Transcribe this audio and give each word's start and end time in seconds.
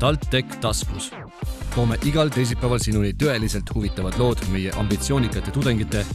TalTech 0.00 0.56
taskus. 0.60 1.10
toome 1.74 1.96
igal 2.08 2.30
teisipäeval 2.32 2.78
sinuni 2.80 3.10
tõeliselt 3.12 3.68
huvitavad 3.74 4.14
lood 4.18 4.40
meie 4.48 4.70
ambitsioonikate 4.80 5.52
tudengite, 5.52 6.06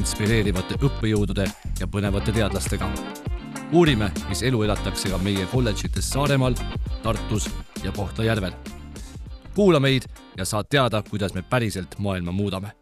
inspireerivate 0.00 0.78
õppejõudude 0.80 1.44
ja 1.80 1.86
põnevate 1.86 2.32
teadlastega. 2.32 2.88
uurime, 3.72 4.10
mis 4.28 4.42
elu 4.42 4.62
elatakse 4.62 5.10
ka 5.12 5.18
meie 5.18 5.44
kolledžites 5.52 6.08
Saaremaal, 6.10 6.56
Tartus 7.02 7.50
ja 7.84 7.92
Kohtla-Järvel. 7.92 8.52
kuula 9.54 9.80
meid 9.80 10.08
ja 10.38 10.44
saad 10.44 10.66
teada, 10.70 11.02
kuidas 11.02 11.34
me 11.34 11.42
päriselt 11.42 11.98
maailma 11.98 12.32
muudame 12.32 12.72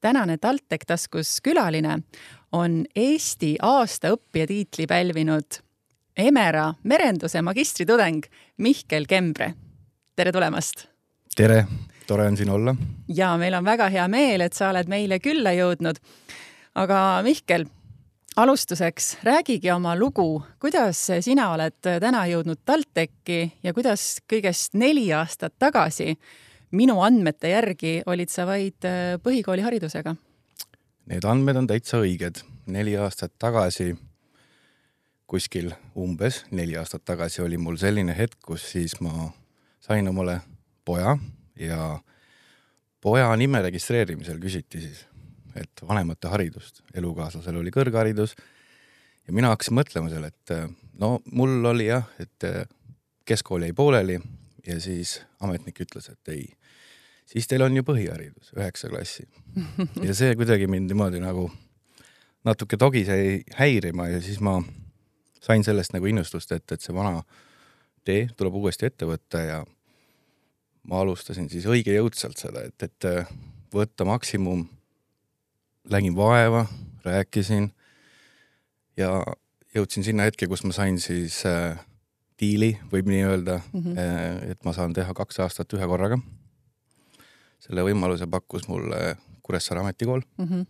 tänane 0.00 0.38
TalTech 0.38 0.86
taskus 0.86 1.38
külaline 1.42 2.02
on 2.52 2.84
Eesti 2.96 3.56
aasta 3.62 4.08
õppija 4.08 4.46
tiitli 4.46 4.86
pälvinud 4.86 5.62
Emera 6.20 6.74
merenduse 6.84 7.40
magistritudeng 7.42 8.24
Mihkel 8.58 9.06
Kembre. 9.08 9.54
tere 10.16 10.32
tulemast! 10.32 10.84
tere, 11.36 11.64
tore 12.06 12.26
on 12.26 12.36
siin 12.36 12.50
olla. 12.50 12.74
ja 13.08 13.36
meil 13.38 13.54
on 13.54 13.64
väga 13.64 13.88
hea 13.88 14.08
meel, 14.08 14.40
et 14.44 14.52
sa 14.52 14.68
oled 14.68 14.88
meile 14.88 15.18
külla 15.18 15.54
jõudnud. 15.56 15.96
aga 16.74 16.98
Mihkel, 17.24 17.64
alustuseks 18.36 19.16
räägigi 19.24 19.70
oma 19.72 19.96
lugu, 19.96 20.42
kuidas 20.60 21.00
sina 21.20 21.50
oled 21.54 21.80
täna 21.80 22.26
jõudnud 22.28 22.60
TalTechi 22.64 23.40
ja 23.62 23.72
kuidas 23.72 24.18
kõigest 24.28 24.76
neli 24.76 25.08
aastat 25.12 25.56
tagasi 25.58 26.18
minu 26.70 27.00
andmete 27.00 27.48
järgi 27.48 28.02
olid 28.06 28.28
sa 28.28 28.44
vaid 28.46 28.84
põhikooliharidusega 29.24 30.16
Need 31.10 31.24
andmed 31.24 31.56
on 31.56 31.66
täitsa 31.66 31.98
õiged. 32.04 32.44
neli 32.70 32.92
aastat 32.96 33.32
tagasi, 33.38 33.96
kuskil 35.30 35.70
umbes 35.98 36.44
neli 36.50 36.76
aastat 36.78 37.04
tagasi 37.06 37.42
oli 37.44 37.58
mul 37.60 37.78
selline 37.80 38.16
hetk, 38.16 38.40
kus 38.42 38.64
siis 38.72 38.96
ma 39.04 39.30
sain 39.80 40.08
omale 40.10 40.40
poja 40.84 41.16
ja 41.60 41.98
poja 43.00 43.30
nime 43.38 43.62
registreerimisel 43.62 44.40
küsiti 44.42 44.82
siis, 44.82 45.04
et 45.54 45.84
vanemate 45.86 46.30
haridust, 46.32 46.82
elukaaslasel 46.94 47.60
oli 47.62 47.72
kõrgharidus 47.74 48.34
ja 49.26 49.36
mina 49.36 49.52
hakkasin 49.54 49.78
mõtlema 49.78 50.10
seal, 50.12 50.26
et 50.26 50.54
no 50.98 51.18
mul 51.32 51.60
oli 51.70 51.88
jah, 51.90 52.10
et 52.18 52.50
keskkool 53.28 53.68
jäi 53.68 53.76
pooleli 53.76 54.18
ja 54.66 54.80
siis 54.82 55.20
ametnik 55.40 55.78
ütles, 55.86 56.10
et 56.10 56.34
ei 56.34 56.48
siis 57.30 57.46
teil 57.46 57.62
on 57.62 57.76
ju 57.76 57.86
põhiharidus, 57.86 58.50
üheksa 58.58 58.90
klassi. 58.90 59.26
ja 60.06 60.14
see 60.16 60.34
kuidagi 60.38 60.66
mind 60.70 60.90
niimoodi 60.90 61.22
nagu 61.22 61.46
natuke 62.46 62.78
togis 62.80 63.10
jäi 63.10 63.42
häirima 63.58 64.08
ja 64.10 64.20
siis 64.24 64.40
ma 64.42 64.58
sain 65.40 65.64
sellest 65.64 65.94
nagu 65.96 66.06
innustust, 66.06 66.52
et, 66.52 66.66
et 66.72 66.80
see 66.80 66.94
vana 66.94 67.22
tee 68.04 68.28
tuleb 68.36 68.56
uuesti 68.60 68.88
ette 68.88 69.08
võtta 69.08 69.42
ja 69.44 69.60
ma 70.88 71.00
alustasin 71.04 71.48
siis 71.52 71.66
õige 71.68 71.94
jõudsalt 71.94 72.40
seda, 72.40 72.64
et, 72.68 72.82
et 72.82 73.08
võtta 73.74 74.04
maksimum. 74.04 74.68
nägin 75.90 76.14
vaeva, 76.16 76.66
rääkisin 77.04 77.70
ja 78.96 79.24
jõudsin 79.74 80.04
sinna 80.04 80.26
hetke, 80.28 80.46
kus 80.46 80.64
ma 80.64 80.72
sain 80.72 80.98
siis 81.00 81.40
äh, 81.46 81.78
diili, 82.40 82.74
võib 82.92 83.08
nii 83.10 83.22
öelda 83.28 83.60
mm, 83.60 83.80
-hmm. 83.80 84.50
et 84.52 84.64
ma 84.64 84.72
saan 84.76 84.92
teha 84.96 85.14
kaks 85.14 85.40
aastat 85.44 85.72
ühe 85.76 85.86
korraga 85.86 86.18
selle 87.60 87.84
võimaluse 87.84 88.26
pakkus 88.30 88.68
mulle 88.68 89.16
Kuressaare 89.42 89.80
ametikool 89.80 90.22
mm. 90.38 90.46
-hmm. 90.46 90.66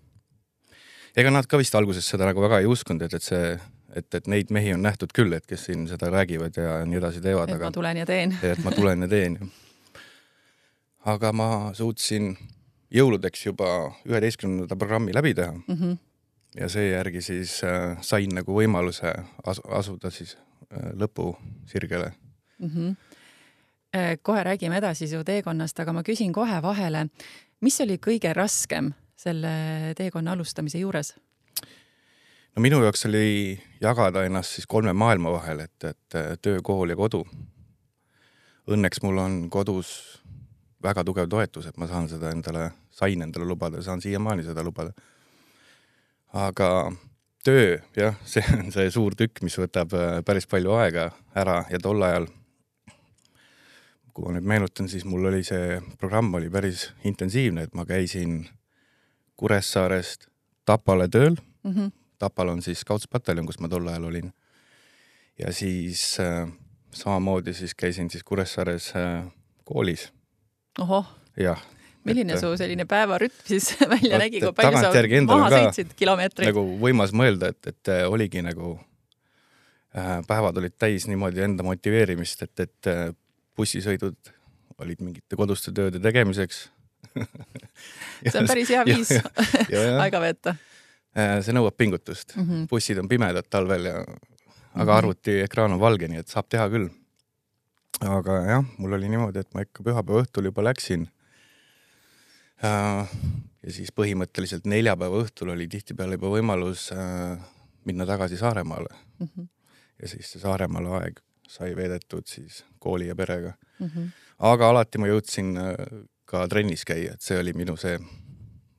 ega 1.16 1.30
nad 1.30 1.46
ka 1.46 1.58
vist 1.58 1.74
alguses 1.74 2.06
seda 2.06 2.26
nagu 2.26 2.42
väga 2.42 2.60
ei 2.60 2.66
uskunud, 2.66 3.02
et, 3.02 3.14
et 3.14 3.22
see, 3.22 3.58
et, 3.96 4.14
et 4.14 4.26
neid 4.30 4.52
mehi 4.54 4.74
on 4.74 4.82
nähtud 4.82 5.12
küll, 5.16 5.32
et 5.36 5.46
kes 5.46 5.64
siin 5.68 5.86
seda 5.90 6.10
räägivad 6.12 6.56
ja 6.56 6.78
nii 6.86 7.00
edasi 7.00 7.20
teevad. 7.24 7.48
et 7.48 7.58
aga, 7.58 7.70
ma 7.70 7.76
tulen 7.78 8.00
ja 8.02 8.06
teen. 8.06 8.36
et 8.42 8.62
ma 8.64 8.74
tulen 8.74 9.06
ja 9.06 9.08
teen. 9.08 9.38
aga 11.14 11.32
ma 11.32 11.50
suutsin 11.74 12.36
jõuludeks 12.90 13.46
juba 13.46 13.68
üheteistkümnenda 14.08 14.76
programmi 14.76 15.14
läbi 15.14 15.34
teha 15.34 15.52
mm. 15.52 15.76
-hmm. 15.76 15.98
ja 16.60 16.68
seejärgi 16.68 17.22
siis 17.22 17.60
äh, 17.64 17.98
sain 18.00 18.34
nagu 18.34 18.54
võimaluse 18.54 19.14
asu, 19.46 19.62
asuda 19.68 20.10
siis 20.10 20.36
äh, 20.36 20.92
lõpusirgele 20.94 22.12
mm. 22.58 22.68
-hmm 22.68 22.96
Äh, 23.96 24.18
kohe 24.22 24.44
räägime 24.44 24.76
edasi 24.78 25.08
su 25.08 25.24
teekonnast, 25.26 25.80
aga 25.82 25.92
ma 25.92 26.04
küsin 26.06 26.30
kohe 26.32 26.60
vahele, 26.62 27.08
mis 27.60 27.80
oli 27.82 27.96
kõige 27.98 28.30
raskem 28.36 28.92
selle 29.18 29.50
teekonna 29.98 30.36
alustamise 30.36 30.78
juures? 30.78 31.16
No 32.56 32.62
minu 32.62 32.80
jaoks 32.84 33.06
oli 33.08 33.60
jagada 33.80 34.24
ennast 34.26 34.56
siis 34.56 34.66
kolme 34.66 34.92
maailma 34.92 35.32
vahel, 35.32 35.64
et, 35.66 35.84
et 35.84 36.42
töö, 36.42 36.60
kool 36.62 36.92
ja 36.92 36.96
kodu. 36.96 37.24
Õnneks 38.70 39.02
mul 39.02 39.18
on 39.18 39.36
kodus 39.50 39.92
väga 40.82 41.04
tugev 41.04 41.28
toetus, 41.28 41.66
et 41.66 41.78
ma 41.80 41.88
saan 41.90 42.08
seda 42.08 42.30
endale, 42.34 42.70
sain 42.90 43.22
endale 43.22 43.46
lubada, 43.48 43.82
saan 43.82 44.00
siiamaani 44.00 44.46
seda 44.46 44.64
lubada. 44.64 44.92
aga 46.32 46.92
töö, 47.44 47.78
jah, 47.96 48.18
see 48.24 48.44
on 48.58 48.70
see 48.72 48.90
suur 48.90 49.16
tükk, 49.18 49.42
mis 49.42 49.58
võtab 49.58 49.94
äh, 49.96 50.20
päris 50.24 50.46
palju 50.46 50.76
aega 50.78 51.10
ära 51.34 51.64
ja 51.70 51.80
tol 51.82 52.02
ajal 52.02 52.28
kui 54.20 54.26
ma 54.26 54.34
nüüd 54.36 54.48
meenutan, 54.48 54.88
siis 54.90 55.06
mul 55.08 55.30
oli 55.30 55.42
see 55.46 55.78
programm 56.00 56.34
oli 56.36 56.50
päris 56.52 56.90
intensiivne, 57.08 57.64
et 57.66 57.74
ma 57.78 57.86
käisin 57.88 58.42
Kuressaarest 59.40 60.28
Tapale 60.68 61.08
tööl 61.08 61.36
mm. 61.64 61.72
-hmm. 61.72 61.90
Tapal 62.20 62.52
on 62.52 62.62
siis 62.64 62.84
kaudspataljon, 62.84 63.46
kus 63.48 63.60
ma 63.64 63.68
tol 63.72 63.88
ajal 63.88 64.10
olin. 64.10 64.32
ja 65.40 65.52
siis 65.56 66.02
äh, 66.20 66.48
samamoodi 66.92 67.54
siis 67.56 67.74
käisin 67.74 68.10
siis 68.10 68.24
Kuressaares 68.24 68.92
äh, 68.96 69.24
koolis. 69.64 70.12
ohoh. 70.78 71.06
jah. 71.36 71.62
milline 72.04 72.32
et, 72.32 72.40
su 72.40 72.52
selline 72.56 72.84
päevarütm 72.84 73.46
siis 73.46 73.72
välja 73.94 74.18
nägi, 74.18 74.40
kui 74.40 74.52
palju 74.56 74.82
sa 74.84 74.92
maha 75.28 75.50
sõitsid 75.56 75.94
kilomeetreid? 75.96 76.52
nagu 76.52 76.64
võimas 76.82 77.14
mõelda, 77.16 77.54
et, 77.54 77.72
et 77.72 77.92
äh, 77.92 78.04
oligi 78.08 78.42
nagu 78.44 78.74
äh, 79.96 80.18
päevad 80.28 80.60
olid 80.60 80.76
täis 80.78 81.08
niimoodi 81.08 81.44
enda 81.46 81.64
motiveerimist, 81.66 82.44
et, 82.48 82.66
et 82.66 82.92
äh, 82.92 83.08
bussisõidud 83.56 84.36
olid 84.80 85.00
mingite 85.04 85.36
koduste 85.36 85.72
tööde 85.76 86.00
tegemiseks 86.00 86.68
see 87.10 88.40
on 88.40 88.48
päris 88.48 88.70
hea 88.72 88.84
viis 88.88 89.12
aega 90.04 90.20
veeta. 90.22 90.54
Äh, 91.10 91.40
see 91.42 91.54
nõuab 91.54 91.74
pingutust 91.74 92.36
mm, 92.36 92.44
-hmm. 92.44 92.66
bussid 92.70 92.98
on 93.02 93.08
pimedad 93.10 93.46
talvel 93.50 93.86
ja, 93.88 93.94
aga 93.98 94.14
mm 94.14 94.86
-hmm. 94.86 94.96
arvutiekraan 94.96 95.72
on 95.72 95.80
valge, 95.80 96.08
nii 96.08 96.20
et 96.22 96.28
saab 96.28 96.46
teha 96.48 96.68
küll. 96.70 96.88
aga 98.00 98.36
jah, 98.46 98.64
mul 98.78 98.92
oli 98.92 99.08
niimoodi, 99.08 99.38
et 99.38 99.54
ma 99.54 99.60
ikka 99.60 99.82
pühapäeva 99.82 100.22
õhtul 100.22 100.44
juba 100.44 100.62
läksin. 100.64 101.08
Äh, 102.64 103.08
ja 103.62 103.72
siis 103.72 103.90
põhimõtteliselt 103.92 104.64
neljapäeva 104.64 105.24
õhtul 105.24 105.50
oli 105.50 105.66
tihtipeale 105.68 106.14
juba 106.14 106.30
võimalus 106.36 106.92
äh, 106.92 107.38
minna 107.84 108.06
tagasi 108.06 108.36
Saaremaale 108.36 108.94
mm. 109.18 109.26
-hmm. 109.26 109.48
ja 110.02 110.08
siis 110.08 110.32
see 110.32 110.40
Saaremaale 110.40 110.88
aeg 110.88 111.20
sai 111.48 111.76
veedetud 111.76 112.26
siis 112.26 112.64
kooli 112.78 113.06
ja 113.06 113.16
perega 113.16 113.52
mm. 113.78 113.86
-hmm. 113.86 114.10
aga 114.38 114.68
alati 114.68 114.98
ma 114.98 115.06
jõudsin 115.06 115.56
ka 116.24 116.48
trennis 116.48 116.84
käia, 116.84 117.12
et 117.12 117.20
see 117.22 117.38
oli 117.38 117.52
minu 117.52 117.76
see 117.76 117.98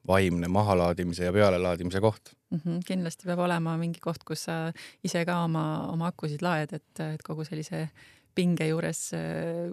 vaimne 0.07 0.47
mahalaadimise 0.47 1.27
ja 1.27 1.33
pealelaadimise 1.33 2.01
koht 2.01 2.33
mm. 2.49 2.59
-hmm. 2.59 2.79
kindlasti 2.87 3.27
peab 3.29 3.39
olema 3.39 3.77
mingi 3.77 3.99
koht, 3.99 4.23
kus 4.27 4.47
sa 4.49 4.73
ise 5.03 5.25
ka 5.25 5.43
oma, 5.43 5.87
oma 5.91 6.11
akusid 6.11 6.41
laed, 6.41 6.73
et, 6.73 7.03
et 7.13 7.23
kogu 7.23 7.45
sellise 7.45 7.87
pinge 8.35 8.67
juures 8.67 9.11
äh, 9.13 9.69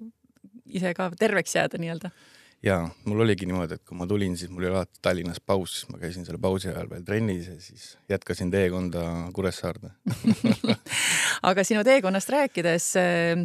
ise 0.67 0.95
ka 0.95 1.11
terveks 1.19 1.55
jääda 1.57 1.81
nii-öelda 1.81 2.11
ja 2.63 2.89
mul 3.05 3.23
oligi 3.25 3.47
niimoodi, 3.47 3.79
et 3.79 3.85
kui 3.87 3.97
ma 3.97 4.07
tulin, 4.07 4.37
siis 4.37 4.51
mul 4.51 4.67
oli 4.67 4.75
alati 4.75 4.99
Tallinnas 5.03 5.41
paus, 5.41 5.81
siis 5.81 5.91
ma 5.93 5.99
käisin 5.99 6.27
selle 6.27 6.41
pausi 6.43 6.69
ajal 6.69 6.91
veel 6.91 7.05
trennis 7.07 7.49
ja 7.49 7.59
siis 7.63 7.91
jätkasin 8.11 8.51
teekonda 8.51 9.05
Kuressaarde 9.35 9.93
aga 11.51 11.65
sinu 11.65 11.85
teekonnast 11.87 12.35
rääkides, 12.35 12.89
eh, 12.97 13.45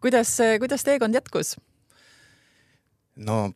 kuidas, 0.00 0.36
kuidas 0.60 0.84
teekond 0.84 1.14
jätkus? 1.14 1.56
no 3.16 3.54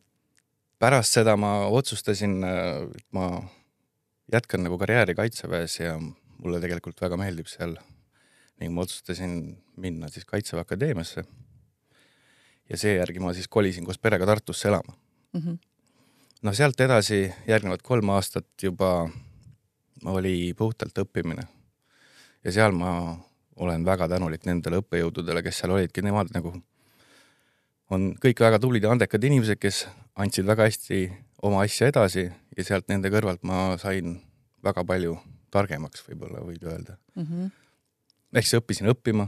pärast 0.81 1.13
seda 1.17 1.35
ma 1.37 1.51
otsustasin, 1.69 2.41
et 2.43 3.07
ma 3.13 3.27
jätkan 4.33 4.63
nagu 4.65 4.79
karjääri 4.81 5.15
Kaitseväes 5.15 5.79
ja 5.79 5.95
mulle 6.41 6.61
tegelikult 6.63 7.01
väga 7.03 7.19
meeldib 7.21 7.49
seal 7.51 7.75
ning 8.61 8.73
ma 8.73 8.85
otsustasin 8.85 9.35
minna 9.81 10.09
siis 10.09 10.25
Kaitseväe 10.25 10.65
Akadeemiasse 10.65 11.23
ja 12.69 12.79
seejärgi 12.79 13.21
ma 13.21 13.33
siis 13.37 13.49
kolisin 13.51 13.85
koos 13.85 13.99
perega 13.99 14.25
Tartusse 14.25 14.69
elama 14.69 14.93
mm. 15.33 15.41
-hmm. 15.41 15.57
no 16.41 16.53
sealt 16.53 16.79
edasi 16.81 17.33
järgnevad 17.47 17.83
kolm 17.83 18.09
aastat 18.09 18.47
juba 18.63 19.09
oli 20.05 20.53
puhtalt 20.57 20.97
õppimine. 20.97 21.43
ja 22.43 22.51
seal 22.51 22.71
ma 22.71 23.17
olen 23.55 23.85
väga 23.85 24.07
tänulik 24.09 24.45
nendele 24.45 24.79
õppejõududele, 24.81 25.43
kes 25.43 25.57
seal 25.59 25.71
olidki, 25.71 26.01
nemad 26.01 26.31
nagu 26.33 26.55
on 27.91 28.11
kõik 28.21 28.39
väga 28.41 28.59
tublid 28.61 28.85
ja 28.85 28.93
andekad 28.93 29.23
inimesed, 29.27 29.59
kes 29.61 29.83
andsid 30.19 30.47
väga 30.47 30.67
hästi 30.69 31.01
oma 31.47 31.63
asja 31.65 31.89
edasi 31.91 32.25
ja 32.29 32.65
sealt 32.65 32.89
nende 32.91 33.11
kõrvalt 33.13 33.43
ma 33.47 33.75
sain 33.81 34.19
väga 34.63 34.83
palju 34.87 35.17
targemaks, 35.51 36.03
võib-olla 36.07 36.43
võib 36.45 36.63
öelda 36.63 36.95
mm. 37.15 37.25
-hmm. 37.25 37.51
ehk 38.37 38.47
siis 38.47 38.59
õppisin 38.61 38.91
õppima 38.93 39.27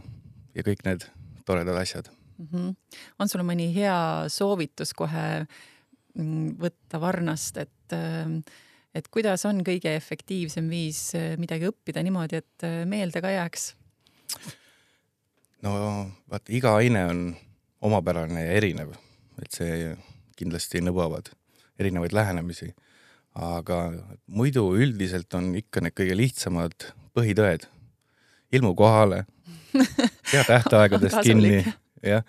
ja 0.55 0.65
kõik 0.65 0.83
need 0.87 1.05
toredad 1.45 1.77
asjad 1.81 2.09
mm. 2.09 2.47
-hmm. 2.47 2.75
on 3.19 3.31
sul 3.31 3.43
mõni 3.47 3.69
hea 3.75 4.29
soovitus 4.29 4.93
kohe 4.93 5.45
mm, 6.15 6.55
võtta 6.61 7.01
varnast, 7.01 7.57
et, 7.57 7.97
et 8.95 9.07
kuidas 9.07 9.45
on 9.45 9.63
kõige 9.65 9.95
efektiivsem 9.95 10.69
viis 10.69 11.11
midagi 11.37 11.67
õppida 11.67 12.03
niimoodi, 12.03 12.43
et 12.43 12.69
meelde 12.87 13.21
ka 13.21 13.33
jääks? 13.33 13.73
no 15.63 15.73
vaata, 16.29 16.47
iga 16.53 16.75
aine 16.75 17.05
on 17.09 17.25
omapärane 17.83 18.45
ja 18.45 18.57
erinev, 18.59 18.93
et 19.41 19.51
see 19.55 19.93
kindlasti 20.39 20.81
nõuavad 20.83 21.31
erinevaid 21.79 22.13
lähenemisi. 22.13 22.73
aga 23.33 23.77
muidu 24.27 24.75
üldiselt 24.77 25.33
on 25.33 25.55
ikka 25.57 25.81
need 25.81 25.95
kõige 25.97 26.17
lihtsamad 26.17 26.91
põhitõed. 27.17 27.65
ilmu 28.53 28.75
kohale, 28.75 29.25
pea 30.31 30.43
tähtaegadest 30.51 31.23
kinni, 31.25 31.63
jah. 32.03 32.23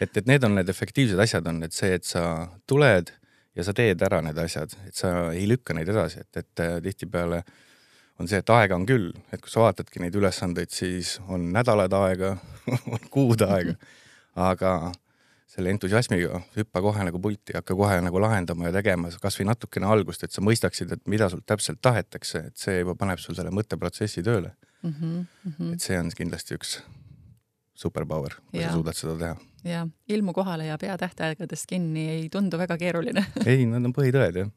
et, 0.00 0.16
et 0.16 0.26
need 0.26 0.44
on 0.44 0.54
need 0.54 0.68
efektiivsed 0.68 1.18
asjad, 1.18 1.46
on 1.46 1.62
et 1.62 1.72
see, 1.72 1.94
et 1.94 2.04
sa 2.04 2.48
tuled 2.68 3.12
ja 3.56 3.64
sa 3.64 3.72
teed 3.72 4.02
ära 4.02 4.20
need 4.22 4.38
asjad, 4.38 4.76
et 4.86 4.94
sa 4.94 5.30
ei 5.32 5.48
lükka 5.48 5.74
neid 5.74 5.88
edasi, 5.88 6.20
et, 6.20 6.42
et 6.44 6.64
tihtipeale 6.84 7.42
on 8.20 8.28
see, 8.28 8.42
et 8.42 8.52
aega 8.52 8.76
on 8.76 8.84
küll, 8.86 9.14
et 9.32 9.40
kui 9.40 9.50
sa 9.50 9.64
vaatadki 9.64 10.02
neid 10.02 10.16
ülesandeid, 10.16 10.70
siis 10.74 11.16
on 11.28 11.48
nädalad 11.54 11.94
aega 11.96 12.34
on 12.94 13.08
kuud 13.10 13.46
aega, 13.48 13.78
aga 14.36 14.92
selle 15.50 15.72
entusiasmiga 15.74 16.40
hüppa 16.54 16.82
kohe 16.84 17.04
nagu 17.06 17.18
pulti, 17.22 17.54
hakka 17.56 17.74
kohe 17.78 17.98
nagu 18.04 18.22
lahendama 18.22 18.68
ja 18.68 18.74
tegema 18.76 19.10
kasvõi 19.22 19.48
natukene 19.48 19.88
algust, 19.90 20.22
et 20.24 20.34
sa 20.34 20.44
mõistaksid, 20.46 20.92
et 20.94 21.02
mida 21.10 21.28
sult 21.32 21.46
täpselt 21.48 21.80
tahetakse, 21.82 22.44
et 22.52 22.60
see 22.60 22.78
juba 22.78 22.94
paneb 22.98 23.18
sul 23.22 23.34
selle 23.38 23.52
mõtteprotsessi 23.54 24.22
tööle 24.26 24.52
mm. 24.82 24.92
-hmm, 24.92 25.26
mm 25.44 25.52
-hmm. 25.58 25.72
et 25.74 25.86
see 25.86 25.98
on 25.98 26.12
kindlasti 26.16 26.54
üks 26.58 26.78
superpower, 27.74 28.36
kui 28.50 28.62
sa 28.62 28.72
suudad 28.72 28.94
seda 28.94 29.16
teha. 29.18 29.36
ja 29.64 29.86
ilmu 30.08 30.32
kohale 30.32 30.66
ja 30.66 30.78
pea 30.78 30.98
tähtaegadest 30.98 31.66
kinni 31.66 32.08
ei 32.08 32.28
tundu 32.28 32.58
väga 32.58 32.78
keeruline 32.78 33.26
ei, 33.46 33.66
need 33.66 33.84
on 33.84 33.92
põhitõed 33.92 34.36
jah 34.36 34.50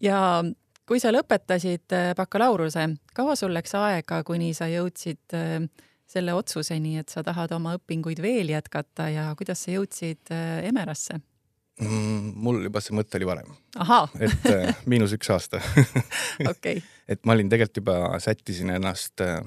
ja 0.00 0.44
kui 0.86 1.00
sa 1.00 1.12
lõpetasid 1.12 1.94
bakalaureuse, 2.16 2.88
kaua 3.14 3.36
sul 3.36 3.54
läks 3.54 3.74
aega, 3.74 4.22
kuni 4.24 4.54
sa 4.54 4.66
jõudsid 4.66 5.36
äh, 5.36 5.68
selle 6.12 6.34
otsuseni, 6.36 6.96
et 7.00 7.12
sa 7.12 7.24
tahad 7.26 7.52
oma 7.56 7.76
õpinguid 7.78 8.20
veel 8.22 8.52
jätkata 8.52 9.08
ja 9.12 9.28
kuidas 9.38 9.64
sa 9.64 9.74
jõudsid 9.74 10.32
äh, 10.34 10.62
Emerasse 10.68 11.18
mm,? 11.80 12.32
mul 12.42 12.62
juba 12.66 12.82
see 12.84 12.96
mõte 12.96 13.18
oli 13.18 13.28
varem. 13.28 13.54
et 14.20 14.46
äh, 14.50 14.76
miinus 14.90 15.14
üks 15.16 15.30
aasta 15.32 15.62
okay. 16.52 16.82
et 17.08 17.24
ma 17.26 17.36
olin 17.36 17.50
tegelikult 17.52 17.82
juba, 17.82 17.98
sättisin 18.22 18.74
ennast 18.76 19.24
äh, 19.24 19.40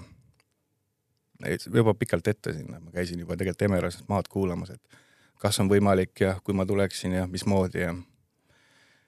juba 1.66 1.94
pikalt 1.98 2.28
ette 2.32 2.56
sinna, 2.56 2.80
ma 2.80 2.94
käisin 2.96 3.22
juba 3.22 3.38
tegelikult 3.38 3.68
Emeras 3.70 4.02
maad 4.10 4.30
kuulamas, 4.32 4.74
et 4.76 5.02
kas 5.42 5.60
on 5.62 5.70
võimalik 5.70 6.24
ja 6.24 6.38
kui 6.44 6.56
ma 6.58 6.66
tuleksin 6.66 7.20
ja 7.20 7.28
mismoodi 7.30 7.84
ja 7.84 7.94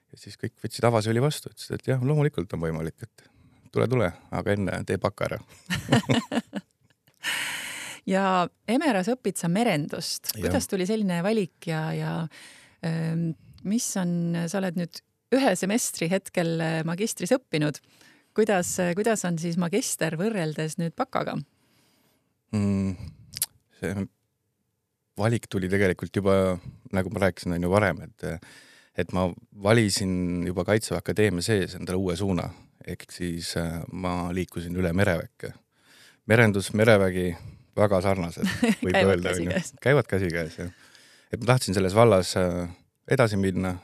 ja 0.08 0.16
siis 0.20 0.38
kõik 0.40 0.54
võtsid 0.62 0.86
avasüli 0.88 1.20
vastu, 1.20 1.50
ütlesid, 1.52 1.74
et 1.76 1.90
jah, 1.90 2.04
loomulikult 2.04 2.52
on 2.56 2.62
võimalik, 2.62 2.96
et 3.04 3.28
tule, 3.72 3.88
tule, 3.90 4.08
aga 4.32 4.54
enne 4.54 4.80
tee 4.88 4.96
baka 5.00 5.26
ära 5.28 5.40
ja 8.14 8.24
Emeras 8.68 9.10
õpid 9.12 9.40
sa 9.40 9.50
merendust, 9.52 10.32
kuidas 10.36 10.68
tuli 10.70 10.86
selline 10.88 11.20
valik 11.26 11.70
ja, 11.70 11.82
ja 11.96 12.12
ähm, 12.86 13.30
mis 13.68 13.88
on, 14.00 14.44
sa 14.46 14.60
oled 14.62 14.78
nüüd 14.80 15.02
ühe 15.36 15.54
semestri 15.60 16.08
hetkel 16.12 16.54
äh, 16.64 16.80
magistris 16.88 17.34
õppinud, 17.36 17.80
kuidas, 18.36 18.76
kuidas 18.96 19.24
on 19.28 19.40
siis 19.40 19.58
magister 19.60 20.16
võrreldes 20.20 20.78
nüüd 20.80 20.96
bakaga 20.98 21.38
mm,? 22.54 22.94
see 23.78 24.08
valik 25.18 25.48
tuli 25.50 25.68
tegelikult 25.70 26.14
juba, 26.14 26.34
nagu 26.94 27.12
ma 27.12 27.26
rääkisin, 27.26 27.56
on 27.56 27.66
ju 27.66 27.70
varem, 27.72 28.02
et 28.06 28.48
et 28.98 29.12
ma 29.14 29.28
valisin 29.62 30.42
juba 30.46 30.64
Kaitseväe 30.66 30.98
Akadeemia 30.98 31.44
sees 31.46 31.76
endale 31.78 32.00
uue 32.02 32.16
suuna, 32.18 32.48
ehk 32.82 33.06
siis 33.14 33.52
äh, 33.60 33.78
ma 33.94 34.32
liikusin 34.34 34.74
üle 34.78 34.90
mereväkke. 34.96 35.52
Merendus, 36.28 36.72
merevägi, 36.76 37.30
väga 37.78 38.00
sarnased, 38.04 38.48
võib 38.82 38.98
öelda, 39.12 39.34
onju. 39.36 39.62
käivad 39.84 40.08
käsikäes, 40.10 40.58
jah. 40.60 40.72
et 41.32 41.40
ma 41.40 41.52
tahtsin 41.54 41.76
selles 41.76 41.96
vallas 41.96 42.34
äh, 42.40 42.66
edasi 43.10 43.38
minna, 43.40 43.76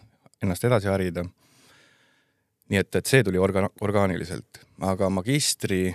ennast 0.42 0.64
edasi 0.68 0.90
harida. 0.92 1.24
nii 2.72 2.80
et, 2.80 2.90
et 2.96 3.06
see 3.06 3.24
tuli 3.24 3.40
orga-, 3.40 3.68
orgaaniliselt, 3.84 4.62
aga 4.84 5.10
magistri, 5.12 5.94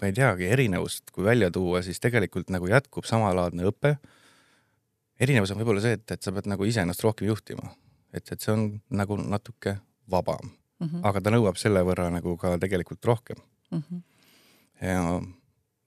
ma 0.00 0.10
ei 0.10 0.16
teagi, 0.16 0.50
erinevust, 0.56 1.10
kui 1.14 1.26
välja 1.26 1.50
tuua, 1.54 1.82
siis 1.82 2.00
tegelikult 2.02 2.52
nagu 2.54 2.68
jätkub 2.70 3.06
samalaadne 3.08 3.66
õpe. 3.70 3.96
erinevus 5.20 5.54
on 5.54 5.62
võib-olla 5.62 5.82
see, 5.82 5.98
et, 5.98 6.06
et 6.10 6.22
sa 6.22 6.34
pead 6.34 6.50
nagu 6.50 6.66
iseennast 6.66 7.02
rohkem 7.06 7.30
juhtima, 7.30 7.74
et, 8.12 8.26
et 8.30 8.40
see 8.40 8.52
on 8.54 8.68
nagu 8.90 9.18
natuke 9.22 9.78
vabam 10.10 10.50
mm, 10.80 10.86
-hmm. 10.86 11.06
aga 11.08 11.20
ta 11.20 11.30
nõuab 11.30 11.58
selle 11.60 11.82
võrra 11.86 12.10
nagu 12.12 12.36
ka 12.36 12.58
tegelikult 12.58 13.04
rohkem 13.04 13.36
mm. 13.70 13.82
-hmm. 13.82 14.02
ja, 14.80 15.20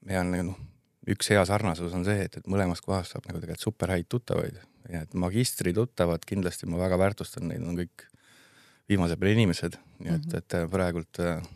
ja 0.09 0.23
noh 0.23 0.57
üks 1.07 1.29
hea 1.31 1.43
sarnasus 1.47 1.93
on 1.95 2.03
see, 2.07 2.25
et, 2.25 2.39
et 2.39 2.49
mõlemast 2.51 2.83
kohast 2.83 3.15
saab 3.15 3.29
nagu 3.29 3.39
tegelikult 3.39 3.63
super 3.63 3.93
häid 3.93 4.09
tuttavaid. 4.11 4.57
Ja 4.91 5.03
et 5.05 5.13
magistri 5.19 5.73
tuttavad 5.75 6.23
kindlasti 6.27 6.67
ma 6.67 6.79
väga 6.81 6.99
väärtustan, 6.99 7.47
neid 7.51 7.63
on 7.63 7.79
kõik 7.79 8.07
viimase 8.91 9.15
peale 9.19 9.35
inimesed, 9.35 9.77
nii 9.99 10.11
et 10.11 10.25
mm, 10.25 10.33
-hmm. 10.33 10.59
et 10.65 10.71
praegult 10.71 11.19
äh, 11.23 11.47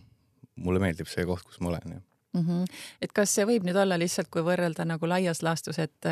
mulle 0.55 0.79
meeldib 0.83 1.07
see 1.07 1.25
koht, 1.27 1.43
kus 1.47 1.59
ma 1.59 1.71
olen, 1.71 1.97
jah 1.97 2.10
mm. 2.33 2.41
-hmm. 2.41 2.65
et 3.01 3.11
kas 3.13 3.35
see 3.35 3.45
võib 3.45 3.65
nüüd 3.67 3.77
olla 3.77 3.97
lihtsalt, 3.99 4.29
kui 4.31 4.43
võrrelda 4.45 4.85
nagu 4.87 5.07
laias 5.09 5.41
laastus, 5.43 5.79
et, 5.79 6.07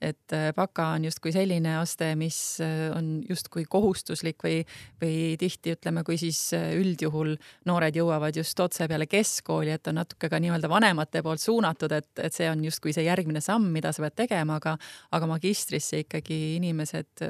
et 0.00 0.36
baka 0.56 0.90
on 0.96 1.04
justkui 1.04 1.32
selline 1.32 1.76
aste, 1.78 2.12
mis 2.16 2.58
on 2.96 3.22
justkui 3.28 3.64
kohustuslik 3.68 4.42
või, 4.44 4.64
või 5.02 5.36
tihti 5.38 5.74
ütleme, 5.76 6.04
kui 6.04 6.18
siis 6.18 6.40
üldjuhul 6.54 7.36
noored 7.66 7.96
jõuavad 7.96 8.36
just 8.36 8.60
otse 8.60 8.88
peale 8.88 9.06
keskkooli, 9.06 9.70
et 9.70 9.86
on 9.86 10.00
natuke 10.00 10.28
ka 10.28 10.40
nii-öelda 10.42 10.68
vanemate 10.68 11.22
poolt 11.22 11.40
suunatud, 11.40 11.92
et, 11.92 12.10
et 12.18 12.34
see 12.34 12.50
on 12.50 12.64
justkui 12.64 12.92
see 12.96 13.06
järgmine 13.06 13.40
samm, 13.40 13.70
mida 13.72 13.92
sa 13.92 14.02
pead 14.06 14.18
tegema, 14.26 14.58
aga, 14.60 14.76
aga 15.12 15.30
magistrisse 15.30 16.04
ikkagi 16.04 16.56
inimesed 16.58 17.26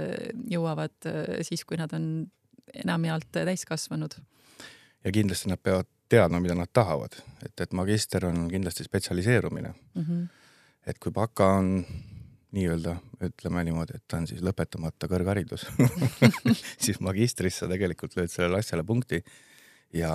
jõuavad 0.51 1.11
siis, 1.47 1.65
kui 1.65 1.81
nad 1.81 1.93
on 1.97 2.27
enamjaolt 2.85 3.33
täiskasvanud. 3.33 4.15
ja 5.05 5.13
kindlasti 5.13 5.49
nad 5.49 5.59
peavad 5.63 5.89
teadma, 6.11 6.41
mida 6.43 6.57
nad 6.59 6.71
tahavad, 6.73 7.15
et, 7.45 7.55
et 7.61 7.75
magister 7.77 8.27
on 8.29 8.49
kindlasti 8.51 8.85
spetsialiseerumine 8.87 9.73
mm. 9.73 10.03
-hmm. 10.03 10.25
et 10.87 10.99
kui 10.99 11.13
baka 11.13 11.47
on 11.61 11.85
nii-öelda, 12.51 12.97
ütleme 13.23 13.63
niimoodi, 13.65 13.97
et 13.97 14.05
ta 14.09 14.19
on 14.19 14.27
siis 14.27 14.43
lõpetamata 14.43 15.07
kõrgharidus 15.11 15.67
siis 16.85 16.99
magistris 17.01 17.61
sa 17.63 17.69
tegelikult 17.71 18.17
lööd 18.19 18.33
sellele 18.33 18.59
asjale 18.59 18.85
punkti 18.87 19.23
ja 19.95 20.13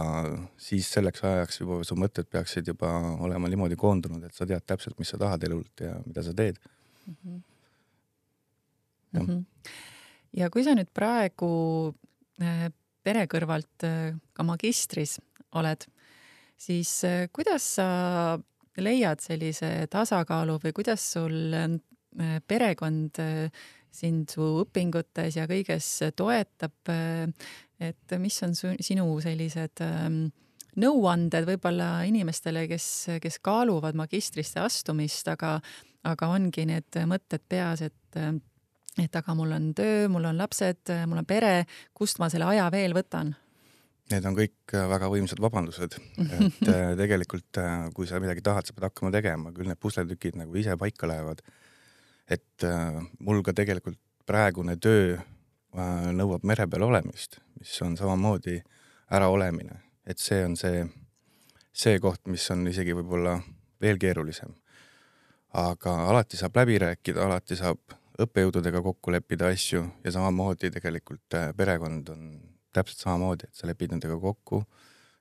siis 0.58 0.90
selleks 0.92 1.24
ajaks 1.24 1.62
juba 1.62 1.82
su 1.88 1.96
mõtted 2.00 2.28
peaksid 2.32 2.68
juba 2.68 2.92
olema 3.24 3.52
niimoodi 3.52 3.76
koondunud, 3.80 4.24
et 4.24 4.36
sa 4.36 4.48
tead 4.48 4.64
täpselt, 4.68 5.00
mis 5.00 5.12
sa 5.12 5.20
tahad 5.22 5.44
elult 5.48 5.84
ja 5.84 5.96
mida 6.06 6.24
sa 6.24 6.34
teed 6.34 6.60
mm. 7.06 7.16
-hmm. 7.26 7.42
Ja. 9.14 9.22
Mm 9.24 9.28
-hmm. 9.28 9.70
ja 10.34 10.50
kui 10.50 10.64
sa 10.64 10.76
nüüd 10.76 10.92
praegu 10.94 11.96
äh, 12.42 12.72
pere 13.04 13.26
kõrvalt 13.26 13.84
äh, 13.84 14.16
ka 14.34 14.44
magistris 14.44 15.20
oled, 15.60 15.88
siis 16.58 16.92
äh, 17.08 17.26
kuidas 17.34 17.76
sa 17.78 17.88
leiad 18.78 19.24
sellise 19.24 19.88
tasakaalu 19.92 20.60
või 20.64 20.76
kuidas 20.76 21.04
sul 21.16 21.56
äh, 21.56 22.40
perekond 22.48 23.20
äh, 23.24 23.66
sind 23.96 24.32
su 24.34 24.48
õpingutes 24.66 25.38
ja 25.40 25.46
kõiges 25.48 25.88
toetab, 26.20 26.92
et 27.80 28.16
mis 28.20 28.40
on 28.44 28.52
su, 28.58 28.74
sinu 28.84 29.06
sellised 29.24 29.80
ähm, 29.86 30.18
nõuanded 30.84 31.48
võib-olla 31.48 32.02
inimestele, 32.04 32.66
kes, 32.68 32.88
kes 33.24 33.40
kaaluvad 33.40 33.96
magistrisse 33.96 34.60
astumist, 34.60 35.32
aga, 35.32 35.54
aga 36.12 36.28
ongi 36.28 36.68
need 36.68 37.00
mõtted 37.08 37.48
peas, 37.48 37.86
et 37.88 38.20
et 39.00 39.16
aga 39.16 39.36
mul 39.36 39.56
on 39.56 39.72
töö, 39.76 40.10
mul 40.12 40.28
on 40.28 40.44
lapsed, 40.44 40.92
mul 41.08 41.24
on 41.24 41.32
pere, 41.32 41.56
kust 41.96 42.20
ma 42.20 42.28
selle 42.32 42.52
aja 42.52 42.68
veel 42.76 43.00
võtan 43.00 43.32
Need 44.14 44.26
on 44.30 44.36
kõik 44.38 44.74
äh, 44.78 44.84
väga 44.86 45.08
võimsad 45.10 45.40
vabandused, 45.42 45.96
et 46.22 46.68
äh, 46.70 46.92
tegelikult 47.00 47.58
äh, 47.58 47.88
kui 47.96 48.06
sa 48.06 48.20
midagi 48.22 48.44
tahad, 48.46 48.68
sa 48.68 48.76
pead 48.76 48.86
hakkama 48.86 49.10
tegema, 49.16 49.54
küll 49.56 49.70
need 49.72 49.82
pusletükid 49.82 50.38
nagu 50.38 50.54
ise 50.62 50.76
paika 50.78 51.10
lähevad. 51.10 51.42
et 52.26 52.64
mul 53.22 53.44
ka 53.46 53.54
tegelikult 53.54 54.00
praegune 54.26 54.74
töö 54.82 55.20
nõuab 56.18 56.42
mere 56.42 56.66
peal 56.66 56.88
olemist, 56.88 57.38
mis 57.60 57.74
on 57.86 57.94
samamoodi 57.98 58.56
äraolemine, 59.14 59.78
et 60.10 60.18
see 60.18 60.40
on 60.42 60.56
see, 60.58 60.88
see 61.70 62.00
koht, 62.02 62.24
mis 62.26 62.48
on 62.50 62.66
isegi 62.66 62.98
võib-olla 62.98 63.36
veel 63.82 64.02
keerulisem. 64.02 64.56
aga 65.54 65.94
alati 66.10 66.38
saab 66.42 66.58
läbi 66.58 66.80
rääkida, 66.82 67.22
alati 67.26 67.56
saab 67.62 67.94
õppejõududega 68.26 68.82
kokku 68.82 69.14
leppida 69.14 69.54
asju 69.54 69.86
ja 70.04 70.18
samamoodi 70.18 70.74
tegelikult 70.74 71.38
perekond 71.58 72.10
on 72.10 72.26
täpselt 72.76 73.04
samamoodi, 73.04 73.50
et 73.50 73.58
sa 73.58 73.70
lepid 73.70 73.94
nendega 73.94 74.18
kokku, 74.22 74.64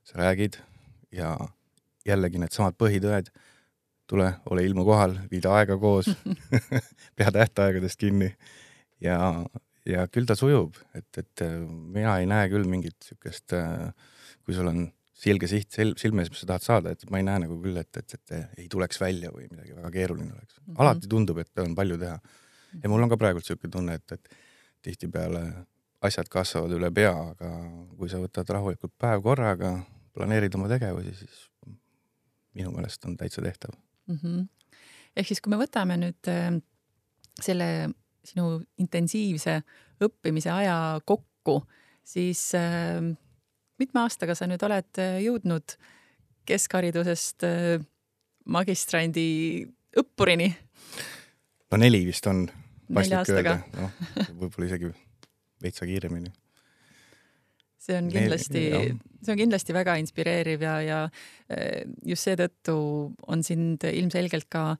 sa 0.04 0.20
räägid 0.20 0.58
ja 1.14 1.34
jällegi 2.06 2.40
needsamad 2.42 2.76
põhitõed, 2.80 3.30
tule, 4.10 4.28
ole 4.52 4.64
ilmu 4.66 4.84
kohal, 4.84 5.16
viida 5.30 5.54
aega 5.56 5.78
koos 5.80 6.10
pea 7.16 7.30
tähtaegadest 7.32 8.00
kinni 8.00 8.34
ja, 9.04 9.18
ja 9.88 10.08
küll 10.12 10.28
ta 10.28 10.36
sujub, 10.38 10.76
et, 10.96 11.08
et 11.20 11.46
mina 11.94 12.18
ei 12.20 12.28
näe 12.30 12.50
küll 12.52 12.68
mingit 12.68 12.98
siukest, 13.08 13.56
kui 14.44 14.56
sul 14.56 14.68
on 14.70 14.84
selge 15.24 15.48
siht 15.48 15.76
silme 15.76 16.24
ees, 16.24 16.30
mis 16.32 16.42
sa 16.42 16.48
tahad 16.50 16.64
saada, 16.64 16.94
et 16.94 17.04
ma 17.12 17.20
ei 17.20 17.26
näe 17.26 17.44
nagu 17.44 17.56
küll, 17.62 17.78
et, 17.80 18.00
et, 18.00 18.16
et 18.18 18.60
ei 18.60 18.66
tuleks 18.70 18.98
välja 19.00 19.30
või 19.32 19.46
midagi 19.50 19.76
väga 19.76 19.92
keeruline 19.94 20.32
oleks 20.34 20.58
mm. 20.58 20.64
-hmm. 20.66 20.80
alati 20.84 21.10
tundub, 21.10 21.38
et 21.40 21.62
on 21.62 21.76
palju 21.78 21.98
teha. 22.00 22.18
ja 22.82 22.90
mul 22.90 23.06
on 23.06 23.12
ka 23.12 23.20
praegult 23.20 23.46
siuke 23.46 23.70
tunne, 23.70 23.94
et, 23.94 24.12
et 24.12 24.36
tihtipeale 24.82 25.44
asjad 26.04 26.28
kasvavad 26.30 26.74
üle 26.76 26.90
pea, 26.94 27.12
aga 27.32 27.50
kui 27.98 28.10
sa 28.12 28.20
võtad 28.22 28.48
rahulikult 28.52 28.92
päev 29.00 29.22
korraga, 29.24 29.76
planeerid 30.14 30.54
oma 30.58 30.68
tegevusi, 30.70 31.14
siis 31.18 31.44
minu 32.54 32.72
meelest 32.74 33.04
on 33.08 33.16
täitsa 33.18 33.42
tehtav 33.42 33.74
mm. 34.06 34.18
-hmm. 34.22 34.46
ehk 35.16 35.28
siis, 35.28 35.40
kui 35.40 35.50
me 35.50 35.60
võtame 35.60 35.98
nüüd 36.00 36.30
äh, 36.30 36.50
selle 37.40 37.68
sinu 38.24 38.62
intensiivse 38.80 39.60
õppimise 40.04 40.52
aja 40.52 41.00
kokku, 41.04 41.62
siis 42.04 42.52
äh, 42.54 43.00
mitme 43.78 44.04
aastaga 44.04 44.34
sa 44.34 44.48
nüüd 44.50 44.62
oled 44.62 45.02
äh, 45.02 45.20
jõudnud 45.24 45.76
keskharidusest 46.44 47.46
magistrandi 48.44 49.64
õppurini? 49.96 50.52
no 51.70 51.80
neli 51.80 52.04
vist 52.06 52.26
on, 52.26 52.44
paslik 52.92 53.32
öelda, 53.32 53.56
noh, 53.80 53.90
võib-olla 54.36 54.68
isegi 54.68 54.92
veitsa 55.64 55.88
kiiremini. 55.88 56.32
see 57.84 57.96
on 58.00 58.08
kindlasti, 58.08 58.64
see 59.20 59.32
on 59.34 59.40
kindlasti 59.42 59.74
väga 59.76 59.98
inspireeriv 60.00 60.62
ja, 60.64 60.74
ja 60.80 61.00
äh, 61.52 61.84
just 62.06 62.28
seetõttu 62.28 62.76
on 63.28 63.44
sind 63.44 63.84
ilmselgelt 63.84 64.48
ka 64.48 64.76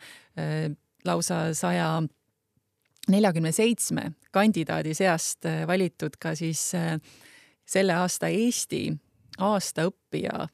lausa 1.04 1.40
saja 1.54 1.88
neljakümne 3.12 3.52
seitsme 3.52 4.14
kandidaadi 4.32 4.94
seast 4.96 5.44
valitud 5.68 6.16
ka 6.20 6.32
siis 6.38 6.70
selle 7.64 7.96
aasta 7.96 8.30
Eesti 8.32 8.86
aastaõppija 9.42 10.44
eh, 10.44 10.52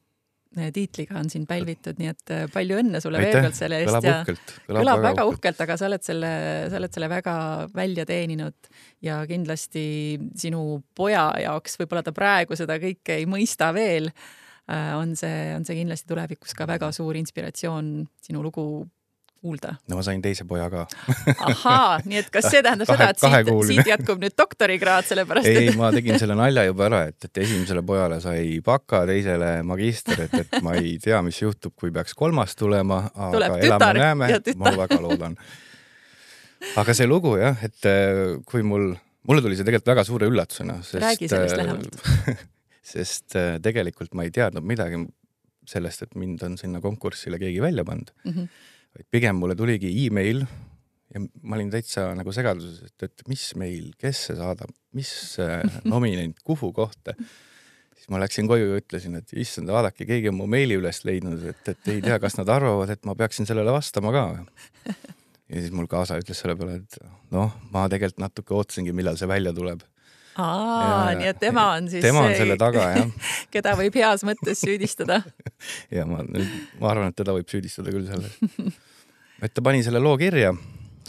tiitliga 0.51 1.15
on 1.21 1.29
sind 1.31 1.47
pälvitud, 1.47 1.99
nii 2.01 2.11
et 2.11 2.33
eh, 2.35 2.45
palju 2.51 2.81
õnne 2.81 3.01
sulle 3.03 3.21
veel 3.23 3.37
kord 3.47 3.55
selle 3.55 3.79
eest 3.85 4.03
ja 4.03 4.17
uhkelt, 4.21 4.55
kõlab, 4.67 4.81
kõlab 4.81 5.03
väga 5.05 5.27
uhkelt, 5.31 5.63
aga 5.63 5.77
sa 5.79 5.87
oled 5.87 6.05
selle, 6.07 6.31
sa 6.73 6.81
oled 6.81 6.97
selle 6.97 7.11
väga 7.13 7.35
välja 7.75 8.07
teeninud 8.09 8.71
ja 9.07 9.21
kindlasti 9.31 9.85
sinu 10.43 10.81
poja 10.99 11.29
jaoks, 11.45 11.79
võib-olla 11.79 12.03
ta 12.07 12.15
praegu 12.17 12.59
seda 12.59 12.81
kõike 12.83 13.21
ei 13.21 13.29
mõista 13.31 13.71
veel, 13.77 14.11
eh, 14.67 14.91
on 14.99 15.15
see, 15.19 15.53
on 15.55 15.67
see 15.69 15.79
kindlasti 15.79 16.11
tulevikus 16.11 16.57
ka 16.59 16.67
väga 16.71 16.91
suur 16.97 17.19
inspiratsioon 17.21 17.93
sinu 18.27 18.43
lugu 18.43 18.67
kuulda? 19.41 19.75
no 19.89 19.99
ma 19.99 20.05
sain 20.05 20.21
teise 20.25 20.45
poja 20.49 20.67
ka 20.73 20.85
ahaa, 21.49 22.01
nii 22.05 22.21
et 22.21 22.29
kas 22.33 22.49
see 22.53 22.63
tähendab 22.65 22.91
kahe, 22.91 23.09
seda, 23.17 23.41
et 23.41 23.49
siit, 23.49 23.63
siit 23.71 23.91
jätkub 23.93 24.21
nüüd 24.23 24.37
doktorikraad, 24.39 25.09
sellepärast 25.09 25.49
ei 25.51 25.71
et... 25.71 25.79
ma 25.81 25.91
tegin 25.95 26.21
selle 26.21 26.37
nalja 26.39 26.67
juba 26.69 26.87
ära, 26.91 27.01
et, 27.11 27.29
et 27.29 27.43
esimesele 27.45 27.83
pojale 27.87 28.21
sai 28.25 28.61
baka, 28.65 29.03
teisele 29.09 29.51
magister, 29.67 30.27
et, 30.27 30.37
et 30.45 30.57
ma 30.67 30.77
ei 30.81 30.97
tea, 31.03 31.21
mis 31.27 31.41
juhtub, 31.41 31.75
kui 31.81 31.93
peaks 31.95 32.17
kolmas 32.19 32.57
tulema, 32.59 33.03
aga 33.17 33.53
elame-näeme, 33.59 34.33
ma 34.61 34.75
väga 34.83 35.01
loodan. 35.03 35.39
aga 36.81 36.97
see 36.97 37.09
lugu 37.09 37.37
jah, 37.41 37.57
et 37.65 37.89
äh, 37.89 38.37
kui 38.49 38.65
mul, 38.67 38.93
mulle 39.29 39.45
tuli 39.45 39.57
see 39.59 39.67
tegelikult 39.69 39.95
väga 39.95 40.09
suure 40.09 40.29
üllatusena, 40.31 40.81
sest 40.85 41.01
räägi 41.05 41.31
sellest 41.33 41.57
äh, 41.57 41.63
lähemalt 41.65 42.45
sest 42.93 43.39
äh, 43.39 43.55
tegelikult 43.63 44.13
ma 44.19 44.27
ei 44.27 44.35
teadnud 44.35 44.67
midagi 44.67 45.01
sellest, 45.71 46.05
et 46.05 46.19
mind 46.19 46.43
on 46.43 46.57
sinna 46.59 46.81
konkursile 46.83 47.39
keegi 47.41 47.63
välja 47.63 47.87
pannud 47.87 48.13
mm. 48.25 48.35
-hmm 48.35 48.69
vaid 48.97 49.07
pigem 49.13 49.39
mulle 49.39 49.57
tuligi 49.59 49.91
email 50.07 50.45
ja 51.11 51.23
ma 51.23 51.59
olin 51.59 51.71
täitsa 51.73 52.11
nagu 52.19 52.33
segaduses, 52.35 52.83
et, 52.87 53.07
et 53.09 53.25
mis 53.31 53.45
meil, 53.59 53.93
kes 54.01 54.27
see 54.29 54.39
saadab, 54.39 54.73
mis 54.97 55.13
nominent, 55.93 56.39
kuhu 56.47 56.73
kohta. 56.77 57.17
siis 57.97 58.11
ma 58.13 58.21
läksin 58.23 58.49
koju 58.51 58.71
ja 58.73 58.81
ütlesin, 58.81 59.19
et 59.19 59.35
issand, 59.35 59.71
vaadake, 59.75 60.07
keegi 60.09 60.31
on 60.31 60.39
mu 60.39 60.49
meili 60.51 60.79
üles 60.79 61.03
leidnud, 61.07 61.43
et, 61.53 61.63
et 61.75 61.95
ei 61.95 62.03
tea, 62.05 62.19
kas 62.23 62.39
nad 62.39 62.51
arvavad, 62.51 62.93
et 62.95 63.03
ma 63.09 63.17
peaksin 63.19 63.49
sellele 63.49 63.75
vastama 63.75 64.15
ka. 64.15 64.27
ja 64.87 65.57
siis 65.57 65.75
mul 65.75 65.91
kaasa 65.91 66.21
ütles 66.23 66.43
selle 66.43 66.57
peale, 66.59 66.81
et 66.85 67.01
noh, 67.35 67.57
ma 67.75 67.89
tegelikult 67.91 68.23
natuke 68.23 68.55
ootasingi, 68.55 68.95
millal 68.95 69.19
see 69.19 69.31
välja 69.31 69.55
tuleb 69.57 69.83
aa, 70.39 71.15
nii 71.19 71.31
et 71.33 71.41
tema 71.43 71.67
on 71.77 71.89
siis 71.91 72.05
tema 72.05 72.25
on 72.29 72.35
selle 72.39 72.57
taga, 72.61 72.87
jah. 72.95 73.31
keda 73.55 73.75
võib 73.79 73.97
heas 73.99 74.25
mõttes 74.27 74.63
süüdistada 74.63 75.21
ja 75.97 76.07
ma 76.09 76.23
ma 76.25 76.93
arvan, 76.93 77.11
et 77.11 77.19
teda 77.19 77.35
võib 77.37 77.51
süüdistada 77.51 77.95
küll 77.95 78.07
selles. 78.07 78.37
et 79.43 79.55
ta 79.55 79.65
pani 79.65 79.83
selle 79.87 80.03
loo 80.03 80.17
kirja, 80.21 80.55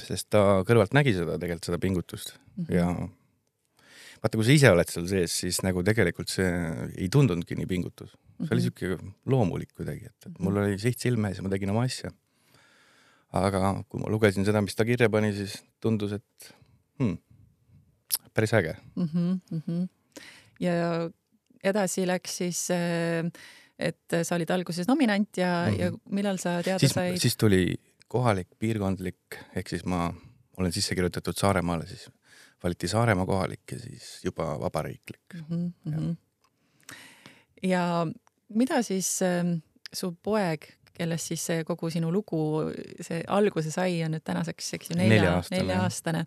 sest 0.01 0.31
ta 0.33 0.61
kõrvalt 0.67 0.95
nägi 0.97 1.15
seda 1.17 1.37
tegelikult, 1.37 1.69
seda 1.69 1.81
pingutust 1.81 2.35
mm 2.35 2.65
-hmm. 2.65 2.75
ja 2.75 3.09
vaata, 4.21 4.37
kui 4.37 4.45
sa 4.47 4.55
ise 4.55 4.73
oled 4.73 4.91
seal 4.91 5.07
sees, 5.09 5.37
siis 5.43 5.61
nagu 5.65 5.83
tegelikult 5.85 6.29
see 6.31 6.49
ei 6.97 7.09
tundunudki 7.13 7.57
nii 7.57 7.69
pingutus. 7.69 8.13
see 8.41 8.53
oli 8.55 8.61
mhm. 8.61 8.67
siuke 8.67 8.97
loomulik 9.29 9.73
kuidagi, 9.77 10.09
et, 10.09 10.29
et 10.29 10.39
mul 10.39 10.57
oli 10.63 10.77
siht 10.81 10.99
silme 11.01 11.29
ees 11.29 11.41
ja 11.41 11.45
ma 11.45 11.49
tegin 11.53 11.73
oma 11.73 11.85
asja. 11.89 12.11
aga 13.33 13.75
kui 13.87 14.01
ma 14.01 14.09
lugesin 14.11 14.45
seda, 14.45 14.61
mis 14.61 14.75
ta 14.75 14.85
kirja 14.85 15.09
pani, 15.09 15.33
siis 15.33 15.61
tundus, 15.79 16.17
et 16.17 16.53
hmm, 16.99 17.17
päris 18.33 18.53
äge 18.53 18.75
mm. 18.95 19.03
-hmm, 19.03 19.39
mm 19.51 19.61
-hmm. 19.67 19.87
ja 20.59 21.09
edasi 21.63 22.07
läks 22.07 22.37
siis, 22.37 22.67
äh, 22.71 23.31
et 23.79 24.23
sa 24.23 24.35
olid 24.35 24.49
alguses 24.49 24.87
nominant 24.87 25.37
ja 25.37 25.67
mm, 25.67 25.75
-hmm. 25.75 25.81
ja 25.81 25.91
millal 26.09 26.37
sa 26.37 26.63
teada 26.63 26.79
siis, 26.79 26.91
said? 26.91 27.17
siis 27.17 27.37
tuli 27.37 27.75
kohalik, 28.07 28.47
piirkondlik, 28.59 29.37
ehk 29.55 29.69
siis 29.69 29.85
ma 29.85 30.13
olen 30.57 30.71
sisse 30.71 30.95
kirjutatud 30.95 31.33
Saaremaale, 31.37 31.87
siis 31.87 32.09
valiti 32.63 32.87
Saaremaa 32.87 33.25
kohalik 33.25 33.71
ja 33.71 33.79
siis 33.79 34.19
juba 34.25 34.59
vabariiklik 34.59 35.33
mm. 35.33 35.41
-hmm, 35.49 35.91
ja. 35.91 35.97
-hmm. 35.97 36.15
ja 37.63 38.07
mida 38.49 38.81
siis 38.81 39.21
äh, 39.21 39.61
su 39.93 40.11
poeg, 40.23 40.65
kellest 40.93 41.27
siis 41.27 41.45
see 41.45 41.63
kogu 41.63 41.89
sinu 41.89 42.11
lugu, 42.11 42.71
see 43.01 43.23
alguse 43.27 43.71
sai, 43.71 44.03
on 44.03 44.11
nüüd 44.11 44.23
tänaseks, 44.23 44.73
eks 44.73 44.89
ju, 44.89 44.97
nelja, 44.97 45.21
nelja-aastane 45.21 45.61
nelja 45.61 45.81
aastane 45.81 46.25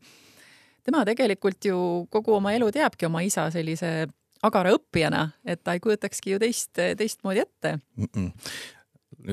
tema 0.84 1.04
tegelikult 1.08 1.64
ju 1.64 1.78
kogu 2.12 2.36
oma 2.38 2.52
elu 2.56 2.70
teabki 2.74 3.08
oma 3.08 3.24
isa 3.24 3.48
sellise 3.54 4.06
agara 4.44 4.74
õppijana, 4.76 5.28
et 5.46 5.62
ta 5.64 5.74
ei 5.76 5.82
kujutakski 5.82 6.34
ju 6.34 6.40
teist, 6.42 6.72
teistmoodi 6.74 7.44
ette 7.44 7.78
mm. 7.96 8.08
-mm. 8.12 8.30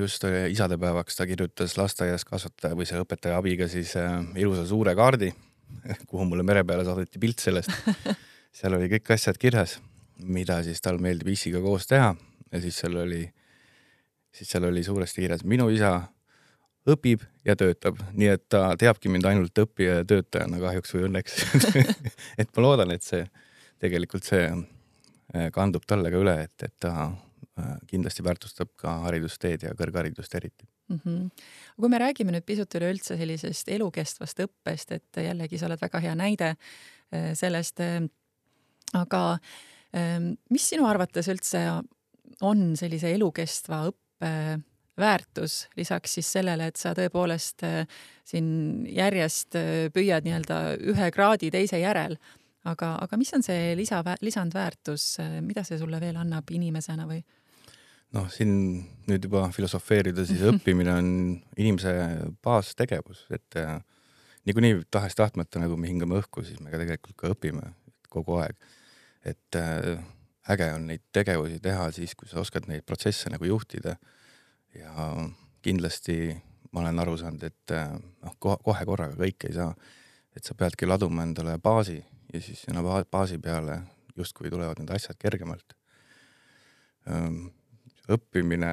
just 0.00 0.24
isadepäevaks 0.50 1.16
ta 1.16 1.26
kirjutas 1.26 1.76
lasteaias 1.76 2.24
kasvataja 2.24 2.76
või 2.78 2.88
selle 2.88 3.04
õpetaja 3.04 3.38
abiga 3.38 3.68
siis 3.68 3.96
äh, 3.96 4.20
ilusa 4.36 4.66
suure 4.66 4.94
kaardi, 4.94 5.32
kuhu 6.10 6.24
mulle 6.24 6.42
mere 6.42 6.64
peale 6.64 6.84
saadeti 6.84 7.18
pilt 7.18 7.38
sellest. 7.38 7.70
seal 8.56 8.74
oli 8.76 8.88
kõik 8.88 9.12
asjad 9.14 9.38
kirjas, 9.38 9.78
mida 10.24 10.62
siis 10.62 10.80
tal 10.80 10.98
meeldib 10.98 11.28
issiga 11.28 11.60
koos 11.60 11.86
teha 11.86 12.14
ja 12.52 12.60
siis 12.60 12.78
seal 12.78 12.96
oli, 12.96 13.22
siis 14.32 14.50
seal 14.50 14.64
oli 14.64 14.84
suuresti 14.84 15.24
kirjas 15.24 15.44
minu 15.44 15.68
isa 15.72 16.00
õpib 16.88 17.22
ja 17.46 17.54
töötab, 17.58 18.00
nii 18.18 18.30
et 18.34 18.44
ta 18.50 18.72
teabki 18.78 19.10
mind 19.12 19.26
ainult 19.28 19.58
õppija 19.64 20.00
ja 20.00 20.06
töötajana 20.08 20.58
kahjuks 20.62 20.94
või 20.96 21.04
õnneks 21.08 21.36
et 22.42 22.48
ma 22.56 22.64
loodan, 22.64 22.94
et 22.94 23.06
see 23.06 23.22
tegelikult 23.82 24.26
see 24.26 24.46
äh, 24.50 25.50
kandub 25.54 25.86
talle 25.88 26.10
ka 26.12 26.22
üle, 26.22 26.36
et, 26.46 26.66
et 26.66 26.74
ta 26.82 26.94
äh, 27.06 27.74
kindlasti 27.90 28.26
väärtustab 28.26 28.72
ka 28.78 28.98
haridusteed 29.06 29.66
ja 29.68 29.74
kõrgharidust 29.78 30.34
eriti 30.38 30.66
mm. 30.66 31.00
-hmm. 31.04 31.44
kui 31.78 31.92
me 31.92 32.02
räägime 32.02 32.34
nüüd 32.34 32.46
pisut 32.46 32.74
üleüldse 32.78 33.18
sellisest 33.20 33.70
elukestvast 33.70 34.42
õppest, 34.46 34.98
et 34.98 35.22
jällegi 35.28 35.58
sa 35.58 35.70
oled 35.70 35.82
väga 35.82 36.02
hea 36.02 36.16
näide 36.18 36.54
äh, 36.54 37.32
sellest. 37.38 37.80
aga 38.92 39.38
mis 40.50 40.64
sinu 40.68 40.86
arvates 40.88 41.28
üldse 41.28 41.60
on 42.40 42.76
sellise 42.76 43.10
elukestva 43.12 43.82
õppe 43.90 44.30
väärtus 44.98 45.68
lisaks 45.76 46.14
siis 46.18 46.32
sellele, 46.32 46.68
et 46.68 46.76
sa 46.76 46.92
tõepoolest 46.96 47.64
äh, 47.66 48.00
siin 48.28 48.86
järjest 48.92 49.56
äh, 49.56 49.68
püüad 49.94 50.26
nii-öelda 50.26 50.62
ühe 50.92 51.10
kraadi 51.14 51.50
teise 51.52 51.80
järel. 51.80 52.18
aga, 52.64 52.94
aga 53.02 53.16
mis 53.18 53.32
on 53.34 53.42
see 53.42 53.72
lisa, 53.76 54.02
lisandväärtus, 54.20 55.06
äh, 55.20 55.38
mida 55.40 55.64
see 55.66 55.78
sulle 55.80 56.00
veel 56.00 56.16
annab 56.20 56.50
inimesena 56.50 57.08
või? 57.08 57.22
noh, 58.12 58.28
siin 58.28 58.52
nüüd 59.08 59.24
juba 59.24 59.48
filosofeerida, 59.54 60.26
siis 60.28 60.44
õppimine 60.52 60.92
on 60.92 61.08
inimese 61.56 61.94
baastegevus, 62.44 63.24
et 63.32 63.56
niikuinii 64.44 64.82
tahes-tahtmata, 64.92 65.62
nagu 65.62 65.78
me 65.80 65.88
hingame 65.88 66.20
õhku, 66.20 66.44
siis 66.44 66.60
me 66.60 66.70
ka 66.70 66.82
tegelikult 66.82 67.16
ka 67.16 67.32
õpime 67.32 67.72
kogu 68.12 68.36
aeg. 68.42 68.58
et 69.24 69.56
äge 70.50 70.66
on 70.74 70.86
neid 70.90 71.00
tegevusi 71.14 71.60
teha 71.62 71.86
siis, 71.94 72.12
kui 72.18 72.28
sa 72.28 72.42
oskad 72.42 72.66
neid 72.68 72.84
protsesse 72.84 73.30
nagu 73.30 73.46
juhtida 73.46 73.96
ja 74.78 74.92
kindlasti 75.62 76.34
ma 76.72 76.80
olen 76.80 77.02
aru 77.04 77.16
saanud, 77.20 77.42
et 77.44 77.74
eh, 77.76 77.92
noh, 78.24 78.38
kohe 78.40 78.86
korraga 78.88 79.16
kõike 79.18 79.50
ei 79.50 79.58
saa. 79.58 79.74
et 80.32 80.44
sa 80.48 80.54
peadki 80.56 80.86
laduma 80.88 81.26
endale 81.26 81.58
baasi 81.60 81.98
ja 82.32 82.40
siis 82.40 82.62
sinna 82.64 82.80
baasi 82.80 83.36
peale 83.38 83.82
justkui 84.16 84.50
tulevad 84.50 84.78
need 84.80 84.90
asjad 84.94 85.18
kergemalt. 85.20 85.74
Ehm, 87.04 87.50
õppimine, 88.08 88.70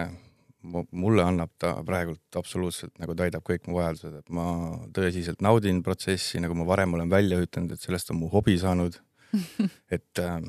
mulle 0.91 1.23
annab 1.23 1.51
ta 1.59 1.73
praegult 1.83 2.39
absoluutselt 2.39 2.95
nagu 2.99 3.15
täidab 3.15 3.43
kõik 3.47 3.67
mu 3.67 3.75
vajadused, 3.75 4.15
et 4.21 4.31
ma 4.31 4.45
tõsiselt 4.95 5.43
naudin 5.43 5.83
protsessi, 5.83 6.39
nagu 6.39 6.55
ma 6.55 6.67
varem 6.67 6.95
olen 6.95 7.11
välja 7.11 7.39
ütelnud, 7.43 7.75
et 7.75 7.83
sellest 7.83 8.11
on 8.13 8.21
mu 8.21 8.31
hobi 8.31 8.57
saanud. 8.59 8.99
et 9.95 10.23
äh, 10.23 10.39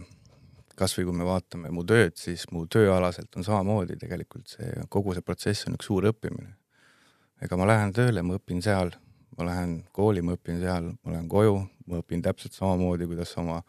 kasvõi 0.80 1.06
kui 1.08 1.16
me 1.16 1.26
vaatame 1.28 1.70
mu 1.74 1.84
tööd, 1.86 2.16
siis 2.20 2.46
mu 2.54 2.64
tööalaselt 2.70 3.36
on 3.36 3.46
samamoodi 3.46 3.98
tegelikult 4.00 4.54
see, 4.54 4.72
kogu 4.92 5.14
see 5.16 5.26
protsess 5.26 5.68
on 5.68 5.76
üks 5.78 5.90
suur 5.90 6.08
õppimine. 6.10 6.56
ega 7.44 7.56
ma 7.56 7.68
lähen 7.68 7.92
tööle, 7.96 8.22
ma 8.26 8.36
õpin 8.36 8.62
seal, 8.64 8.92
ma 9.38 9.46
lähen 9.48 9.76
kooli, 9.96 10.24
ma 10.24 10.36
õpin 10.36 10.60
seal, 10.60 10.90
ma 11.04 11.14
lähen 11.14 11.28
koju, 11.28 11.58
ma 11.88 12.00
õpin 12.02 12.24
täpselt 12.24 12.56
samamoodi, 12.56 13.08
kuidas 13.10 13.36
oma 13.40 13.60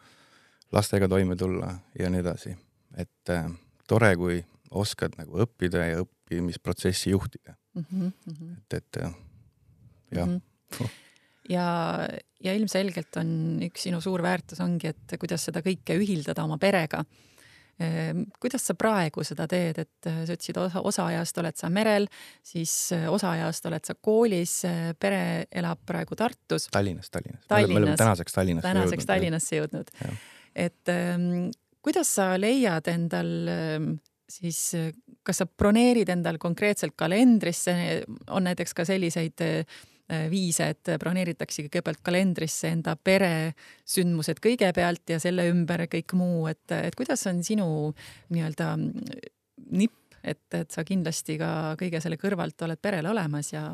lastega 0.72 1.08
toime 1.08 1.36
tulla 1.36 1.74
ja 1.98 2.10
nii 2.12 2.24
edasi. 2.24 2.56
et 2.96 3.30
äh, 3.32 3.48
tore, 3.88 4.14
kui 4.16 4.42
oskad 4.70 5.16
nagu 5.18 5.40
õppida 5.44 5.84
ja 5.88 6.02
õppimisprotsessi 6.04 7.12
juhtida 7.12 7.54
mm. 7.74 7.84
-hmm. 7.84 8.56
et, 8.60 8.74
et 8.80 9.02
jah 10.12 10.26
mm. 10.28 10.40
-hmm. 10.70 10.90
Ja, 11.52 11.66
ja 12.42 12.54
ilmselgelt 12.56 13.18
on 13.20 13.34
üks 13.68 13.86
sinu 13.88 14.00
suur 14.04 14.24
väärtus 14.24 14.62
ongi, 14.64 14.92
et 14.92 15.16
kuidas 15.20 15.48
seda 15.48 15.62
kõike 15.64 15.96
ühildada 16.00 16.44
oma 16.46 16.58
perega. 16.62 17.02
Ehm, 17.82 18.26
kuidas 18.40 18.66
sa 18.68 18.76
praegu 18.78 19.24
seda 19.26 19.46
teed, 19.50 19.80
et 19.82 20.08
sa 20.08 20.26
ütlesid, 20.26 20.58
osa, 20.60 20.82
osa 20.84 21.06
ajast 21.12 21.40
oled 21.42 21.58
sa 21.58 21.70
merel, 21.72 22.06
siis 22.44 22.74
osa 23.10 23.32
ajast 23.38 23.66
oled 23.70 23.88
sa 23.88 23.96
koolis, 23.96 24.58
pere 25.00 25.48
elab 25.50 25.82
praegu 25.88 26.18
Tartus. 26.18 26.68
Tallinnas, 26.72 27.10
Tallinnas, 27.10 27.48
Tallinnas.. 27.48 27.74
me 27.74 27.82
oleme 27.82 27.98
tänaseks 28.00 28.38
Tallinnasse 28.38 28.68
tänaseks 28.68 29.02
jõudnud. 29.02 29.10
Tallinnasse 29.14 29.60
jõudnud. 29.60 29.92
et 30.54 30.92
ähm, 30.92 31.50
kuidas 31.82 32.14
sa 32.20 32.32
leiad 32.36 32.88
endal 32.92 33.32
ähm, 33.48 33.92
siis 34.32 34.60
kas 35.26 35.42
sa 35.42 35.46
broneerid 35.46 36.10
endal 36.12 36.38
konkreetselt 36.42 36.94
kalendrisse, 36.98 37.74
on 38.30 38.46
näiteks 38.48 38.74
ka 38.76 38.86
selliseid 38.88 39.44
äh, 39.44 39.80
viise, 40.30 40.68
et 40.74 40.92
broneeritaksegi 41.00 41.70
kõigepealt 41.70 42.02
kalendrisse 42.04 42.70
enda 42.72 42.94
pere 42.96 43.52
sündmused 43.88 44.40
kõigepealt 44.42 45.14
ja 45.14 45.18
selle 45.22 45.48
ümber 45.50 45.86
kõik 45.92 46.14
muu, 46.18 46.46
et, 46.50 46.64
et 46.76 46.96
kuidas 46.98 47.24
on 47.30 47.42
sinu 47.46 47.66
nii-öelda 48.34 48.74
nipp, 49.78 50.18
et, 50.22 50.44
et 50.58 50.70
sa 50.70 50.84
kindlasti 50.86 51.38
ka 51.40 51.52
kõige 51.80 52.02
selle 52.04 52.20
kõrvalt 52.20 52.66
oled 52.66 52.82
perel 52.82 53.08
olemas 53.12 53.52
ja? 53.54 53.68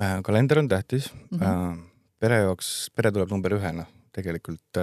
Äh, 0.00 0.16
kalender 0.24 0.62
on 0.62 0.70
tähtis 0.70 1.10
mm. 1.12 1.38
-hmm. 1.38 1.82
pere 2.20 2.42
jaoks, 2.44 2.90
pere 2.94 3.12
tuleb 3.12 3.30
number 3.30 3.58
ühena, 3.58 3.86
tegelikult 4.12 4.82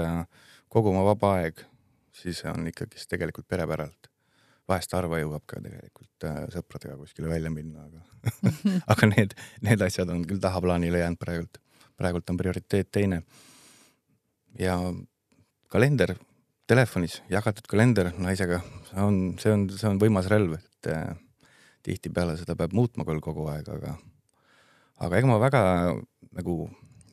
kogu 0.70 0.94
oma 0.94 1.04
vaba 1.14 1.34
aeg, 1.40 1.66
siis 2.14 2.44
on 2.46 2.68
ikkagist 2.68 3.10
tegelikult 3.10 3.48
pere 3.48 3.68
päralt 3.68 4.09
vahest 4.70 4.94
harva 4.96 5.20
jõuab 5.22 5.46
ka 5.50 5.62
tegelikult 5.64 6.28
äh, 6.30 6.40
sõpradega 6.54 6.98
kuskile 7.00 7.32
välja 7.32 7.52
minna, 7.54 7.88
aga 7.88 8.34
aga 8.94 9.12
need, 9.14 9.36
need 9.66 9.86
asjad 9.86 10.12
on 10.14 10.26
küll 10.30 10.42
tahaplaanile 10.44 11.04
jäänud 11.04 11.22
praegult. 11.22 11.62
praegult 12.00 12.30
on 12.30 12.40
prioriteet 12.40 12.92
teine. 12.92 13.24
ja 14.60 14.78
kalender 15.70 16.16
telefonis, 16.70 17.22
jagatud 17.30 17.66
kalender 17.70 18.12
naisega, 18.18 18.62
on, 19.02 19.34
see 19.42 19.52
on, 19.54 19.66
see 19.74 19.90
on 19.90 20.00
võimas 20.02 20.30
relv, 20.30 20.58
et 20.60 20.92
äh, 20.94 21.10
tihtipeale 21.86 22.38
seda 22.38 22.56
peab 22.60 22.76
muutma 22.78 23.06
küll 23.08 23.22
kogu 23.24 23.48
aeg, 23.50 23.70
aga 23.74 23.96
aga 25.00 25.20
ega 25.20 25.30
ma 25.30 25.40
väga 25.42 25.62
nagu 26.36 26.56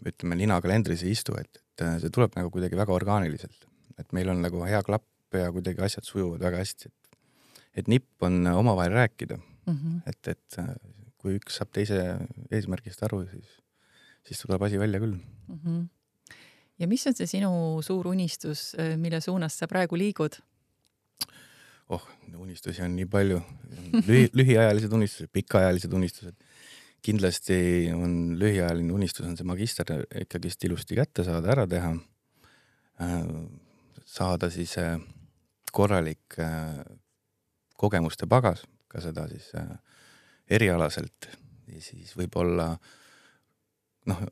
ütleme, 0.06 0.36
nina 0.38 0.58
kalendris 0.62 1.04
ei 1.06 1.14
istu, 1.16 1.36
et, 1.40 1.62
et 1.76 1.84
äh, 1.86 1.98
see 2.02 2.12
tuleb 2.12 2.36
nagu 2.36 2.52
kuidagi 2.52 2.78
väga 2.78 2.94
orgaaniliselt, 2.94 3.68
et 4.00 4.12
meil 4.16 4.30
on 4.32 4.42
nagu 4.44 4.64
hea 4.68 4.82
klapp 4.86 5.36
ja 5.36 5.48
kuidagi 5.54 5.82
asjad 5.86 6.06
sujuvad 6.06 6.42
väga 6.42 6.60
hästi, 6.62 6.92
et 7.76 7.88
nipp 7.92 8.24
on 8.24 8.46
omavahel 8.46 8.92
rääkida 8.92 9.36
mm. 9.36 9.74
-hmm. 9.74 10.00
et, 10.06 10.28
et 10.28 10.58
äh, 10.58 10.74
kui 11.18 11.36
üks 11.36 11.58
saab 11.60 11.72
teise 11.72 12.00
eesmärgist 12.50 13.02
aru, 13.02 13.24
siis, 13.30 13.60
siis 14.26 14.40
tuleb 14.42 14.62
asi 14.62 14.78
välja 14.78 15.00
küll 15.00 15.16
mm. 15.16 15.60
-hmm. 15.64 15.86
ja 16.78 16.88
mis 16.88 17.06
on 17.06 17.14
see 17.14 17.26
sinu 17.26 17.82
suur 17.82 18.06
unistus, 18.06 18.74
äh, 18.78 18.96
mille 18.96 19.20
suunas 19.20 19.58
sa 19.58 19.68
praegu 19.68 19.96
liigud? 19.96 20.40
oh, 21.88 22.08
unistusi 22.36 22.82
on 22.82 22.96
nii 22.96 23.06
palju 23.06 23.40
Lühi, 24.06 24.30
lühiajalised 24.38 24.92
unistused, 24.92 25.30
pikaajalised 25.32 25.92
unistused. 25.92 26.34
kindlasti 27.02 27.92
on 27.94 28.38
lühiajaline 28.38 28.92
unistus 28.92 29.26
on 29.26 29.36
see 29.36 29.46
magister 29.46 29.86
ikkagist 30.20 30.64
ilusti 30.64 30.96
kätte 30.96 31.24
saada, 31.24 31.52
ära 31.52 31.66
teha. 31.66 31.92
Äh, 33.00 33.26
saada 34.04 34.50
siis 34.50 34.74
korralik 35.72 36.34
kogemuste 37.80 38.28
pagas, 38.30 38.64
ka 38.88 39.02
seda 39.04 39.26
siis 39.30 39.50
äh, 39.58 39.74
erialaselt. 40.50 41.30
Ja 41.66 41.80
siis 41.82 42.12
võib-olla 42.16 42.70
noh, 44.06 44.22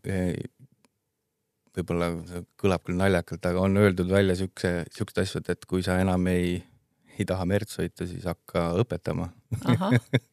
võib-olla 1.74 2.10
see 2.28 2.44
kõlab 2.60 2.84
küll 2.86 3.00
naljakalt, 3.00 3.48
aga 3.50 3.64
on 3.66 3.80
öeldud 3.80 4.10
välja 4.10 4.36
siukse, 4.38 4.76
siukseid 4.94 5.24
asju, 5.24 5.42
et, 5.50 5.66
kui 5.70 5.82
sa 5.86 5.98
enam 6.02 6.28
ei, 6.30 6.56
ei 7.18 7.26
taha 7.28 7.46
merd 7.48 7.70
sõita, 7.70 8.06
siis 8.10 8.26
hakka 8.30 8.70
õpetama. 8.84 9.32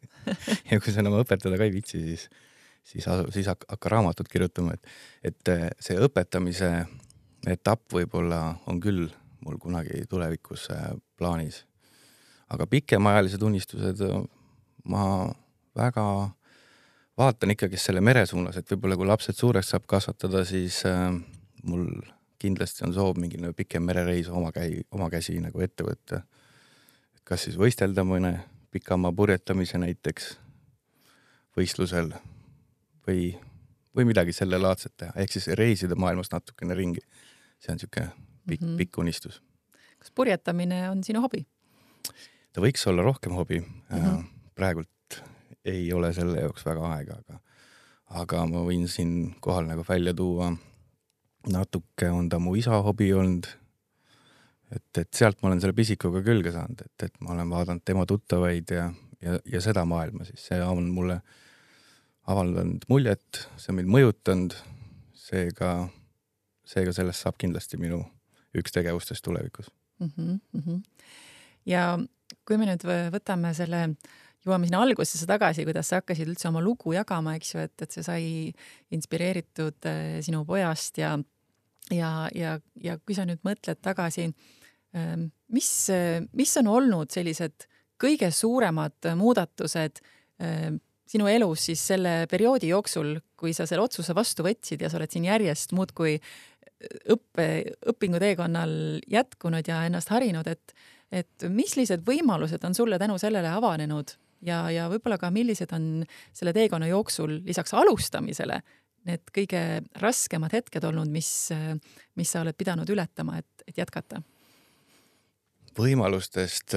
Ja 0.70 0.78
kui 0.78 0.92
sa 0.94 1.02
enam 1.02 1.16
õpetada 1.18 1.58
ka 1.58 1.66
ei 1.66 1.72
viitsi, 1.74 1.98
siis, 2.06 2.28
siis, 2.86 3.08
siis 3.34 3.48
hakka, 3.50 3.66
hakka 3.72 3.90
raamatut 3.90 4.28
kirjutama, 4.30 4.76
et, 4.78 4.92
et 5.32 5.50
äh, 5.50 5.64
see 5.82 5.98
õpetamise 5.98 6.70
etapp 7.50 7.88
võib-olla 7.90 8.44
on 8.70 8.78
küll 8.84 9.08
mul 9.42 9.58
kunagi 9.58 10.04
tulevikus 10.12 10.68
äh, 10.76 10.92
plaanis 11.18 11.64
aga 12.52 12.68
pikemaajalised 12.68 13.44
unistused, 13.48 14.02
ma 14.92 15.04
väga 15.78 16.06
vaatan 17.18 17.54
ikkagi 17.56 17.80
selle 17.80 18.02
mere 18.04 18.26
suunas, 18.26 18.58
et 18.58 18.72
võib-olla 18.72 18.98
kui 19.00 19.08
lapsed 19.08 19.38
suureks 19.38 19.74
saab 19.74 19.86
kasvatada, 19.90 20.44
siis 20.48 20.82
äh, 20.90 21.12
mul 21.68 21.88
kindlasti 22.42 22.86
on 22.88 22.96
soov 22.96 23.20
mingi 23.22 23.40
pikem 23.56 23.86
merereis 23.86 24.30
oma 24.30 24.52
käi, 24.56 24.82
oma 24.92 25.10
käsi 25.14 25.38
nagu 25.44 25.62
ette 25.62 25.86
võtta. 25.86 26.24
kas 27.24 27.46
siis 27.46 27.56
võistelda 27.60 28.04
mõne 28.04 28.34
pikama 28.72 29.12
purjetamise 29.16 29.78
näiteks 29.78 30.34
võistlusel 31.56 32.10
või, 33.08 33.38
või 33.96 34.08
midagi 34.10 34.34
sellelaadset 34.34 34.96
teha, 34.98 35.14
ehk 35.16 35.32
siis 35.32 35.48
reisida 35.60 35.96
maailmas 35.96 36.32
natukene 36.32 36.76
ringi. 36.76 37.02
see 37.60 37.72
on 37.72 37.78
niisugune 37.78 38.12
pikk 38.48 38.62
mm, 38.62 38.68
-hmm. 38.68 38.78
pikk 38.78 38.98
unistus. 38.98 39.42
kas 40.00 40.12
purjetamine 40.12 40.90
on 40.90 41.04
sinu 41.04 41.22
hobi? 41.22 41.46
Ta 42.54 42.64
võiks 42.64 42.84
olla 42.90 43.04
rohkem 43.06 43.36
hobi 43.38 43.60
mm. 43.60 43.98
-hmm. 43.98 44.26
praegult 44.56 44.90
ei 45.66 45.94
ole 45.94 46.14
selle 46.14 46.42
jaoks 46.42 46.66
väga 46.66 46.92
aega, 46.96 47.18
aga, 47.22 47.40
aga 48.24 48.46
ma 48.50 48.64
võin 48.66 48.88
siinkohal 48.90 49.68
nagu 49.70 49.86
välja 49.88 50.14
tuua, 50.18 50.52
natuke 51.52 52.10
on 52.10 52.30
ta 52.30 52.40
mu 52.40 52.56
isa 52.56 52.82
hobi 52.82 53.12
olnud. 53.14 53.48
et, 54.76 54.98
et 54.98 55.14
sealt 55.14 55.42
ma 55.42 55.50
olen 55.50 55.62
selle 55.62 55.76
pisikuga 55.78 56.22
külge 56.24 56.52
saanud, 56.52 56.82
et, 56.86 57.04
et 57.04 57.22
ma 57.22 57.34
olen 57.36 57.50
vaadanud 57.50 57.84
tema 57.86 58.06
tuttavaid 58.06 58.72
ja, 58.72 58.92
ja, 59.22 59.40
ja 59.46 59.62
seda 59.62 59.86
maailma 59.86 60.26
siis, 60.26 60.46
see 60.48 60.62
on 60.64 60.90
mulle 60.96 61.22
avaldanud 62.32 62.86
muljet, 62.88 63.48
see 63.58 63.74
on 63.74 63.82
mind 63.82 63.92
mõjutanud, 63.92 64.56
seega, 65.18 65.90
seega 66.66 66.94
sellest 66.96 67.26
saab 67.26 67.38
kindlasti 67.42 67.80
minu 67.82 68.00
üks 68.58 68.72
tegevustest 68.72 69.24
tulevikus 69.24 69.70
mm. 70.00 70.40
-hmm. 70.56 70.82
ja 71.66 72.00
kui 72.48 72.60
me 72.60 72.68
nüüd 72.70 72.86
võtame 73.14 73.54
selle, 73.58 73.82
jõuame 74.46 74.70
sinna 74.70 74.82
algusesse 74.86 75.28
tagasi, 75.30 75.66
kuidas 75.68 75.92
sa 75.92 76.02
hakkasid 76.02 76.32
üldse 76.32 76.50
oma 76.50 76.64
lugu 76.64 76.96
jagama, 76.96 77.36
eks 77.38 77.54
ju, 77.54 77.66
et, 77.68 77.76
et 77.86 77.98
see 77.98 78.06
sai 78.06 78.24
inspireeritud 78.96 79.90
äh, 79.90 80.20
sinu 80.26 80.44
pojast 80.48 81.02
ja, 81.02 81.16
ja, 81.94 82.14
ja, 82.36 82.56
ja 82.82 82.98
kui 83.02 83.18
sa 83.18 83.28
nüüd 83.30 83.44
mõtled 83.48 83.82
tagasi, 83.84 84.30
ähm, 84.98 85.30
mis, 85.54 85.74
mis 86.38 86.56
on 86.62 86.72
olnud 86.72 87.14
sellised 87.14 87.68
kõige 88.02 88.32
suuremad 88.34 89.12
muudatused 89.18 90.02
ähm, 90.42 90.80
sinu 91.12 91.28
elus 91.28 91.68
siis 91.68 91.82
selle 91.92 92.26
perioodi 92.32 92.72
jooksul, 92.72 93.18
kui 93.38 93.54
sa 93.56 93.68
selle 93.70 93.84
otsuse 93.84 94.16
vastu 94.16 94.46
võtsid 94.48 94.82
ja 94.82 94.90
sa 94.90 95.00
oled 95.00 95.12
siin 95.12 95.28
järjest 95.28 95.74
muudkui 95.76 96.16
õppe, 97.14 97.48
õpinguteekonnal 97.92 98.74
jätkunud 99.12 99.68
ja 99.68 99.84
ennast 99.88 100.12
harinud, 100.14 100.48
et 100.48 100.74
et 101.12 101.48
mis 101.50 101.74
sellised 101.74 102.06
võimalused 102.08 102.64
on 102.64 102.76
sulle 102.76 103.00
tänu 103.00 103.18
sellele 103.20 103.50
avanenud 103.52 104.14
ja, 104.48 104.64
ja 104.72 104.88
võib-olla 104.92 105.18
ka 105.22 105.32
millised 105.32 105.74
on 105.76 106.06
selle 106.34 106.54
teekonna 106.54 106.88
jooksul 106.88 107.40
lisaks 107.46 107.74
alustamisele 107.78 108.62
need 109.10 109.32
kõige 109.34 109.62
raskemad 110.02 110.54
hetked 110.54 110.84
olnud, 110.86 111.10
mis, 111.10 111.50
mis 112.20 112.34
sa 112.34 112.44
oled 112.44 112.58
pidanud 112.58 112.90
ületama, 112.94 113.40
et, 113.42 113.66
et 113.68 113.82
jätkata? 113.82 114.22
võimalustest, 115.78 116.76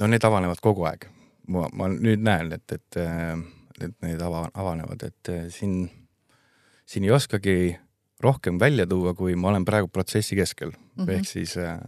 no 0.00 0.06
need 0.08 0.24
avanevad 0.24 0.62
kogu 0.64 0.86
aeg. 0.88 1.04
ma, 1.52 1.66
ma 1.76 1.90
nüüd 1.92 2.22
näen, 2.24 2.54
et, 2.56 2.72
et, 2.72 2.98
et 3.84 3.94
need 4.04 4.22
ava, 4.24 4.46
avanevad, 4.56 5.04
et 5.04 5.30
siin, 5.52 5.82
siin 6.88 7.04
ei 7.04 7.12
oskagi 7.12 7.56
rohkem 8.24 8.58
välja 8.60 8.86
tuua, 8.88 9.12
kui 9.14 9.36
ma 9.38 9.52
olen 9.52 9.66
praegu 9.68 9.90
protsessi 9.92 10.36
keskel 10.36 10.72
mm 10.72 11.04
-hmm. 11.04 11.12
ehk 11.12 11.28
siis 11.28 11.56
äh, 11.56 11.78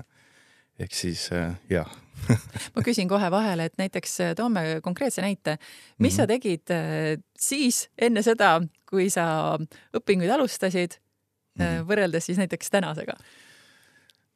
ehk 0.80 0.96
siis 0.96 1.28
äh, 1.36 1.54
jah 1.70 1.90
ma 2.74 2.84
küsin 2.84 3.08
kohe 3.08 3.30
vahele, 3.32 3.68
et 3.70 3.78
näiteks 3.80 4.18
äh, 4.24 4.34
toome 4.36 4.80
konkreetse 4.84 5.22
näite, 5.24 5.56
mis 5.98 5.98
mm 5.98 6.06
-hmm. 6.06 6.16
sa 6.16 6.22
mhm. 6.22 6.28
tegid 6.28 6.70
äh, 6.70 7.22
siis 7.38 7.88
enne 7.98 8.22
seda, 8.22 8.60
kui 8.90 9.10
sa 9.10 9.58
õpinguid 9.96 10.30
alustasid 10.30 10.98
mm 11.58 11.64
-hmm. 11.64 11.88
võrreldes 11.88 12.26
siis 12.26 12.38
näiteks 12.38 12.70
tänasega? 12.70 13.14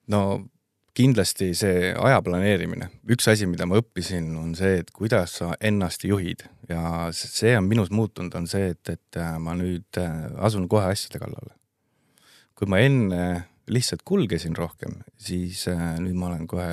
no 0.07 0.47
kindlasti 0.95 1.55
see 1.55 1.95
aja 1.99 2.23
planeerimine, 2.23 2.89
üks 3.11 3.29
asi, 3.29 3.47
mida 3.47 3.67
ma 3.67 3.77
õppisin, 3.77 4.37
on 4.37 4.55
see, 4.55 4.79
et 4.79 4.91
kuidas 4.91 5.39
sa 5.39 5.55
ennast 5.61 6.05
juhid 6.05 6.45
ja 6.69 7.09
see 7.11 7.59
on 7.59 7.65
minus 7.65 7.91
muutunud, 7.91 8.35
on 8.35 8.47
see, 8.47 8.69
et, 8.71 8.89
et 8.89 9.17
ma 9.39 9.55
nüüd 9.55 9.99
asun 10.37 10.69
kohe 10.69 10.85
asjade 10.85 11.19
kallale. 11.19 11.55
kui 12.55 12.69
ma 12.69 12.79
enne 12.79 13.45
lihtsalt 13.72 14.05
kulgesin 14.05 14.57
rohkem, 14.57 14.98
siis 15.16 15.66
äh, 15.72 15.94
nüüd 16.03 16.16
ma 16.18 16.31
olen 16.33 16.46
kohe 16.50 16.68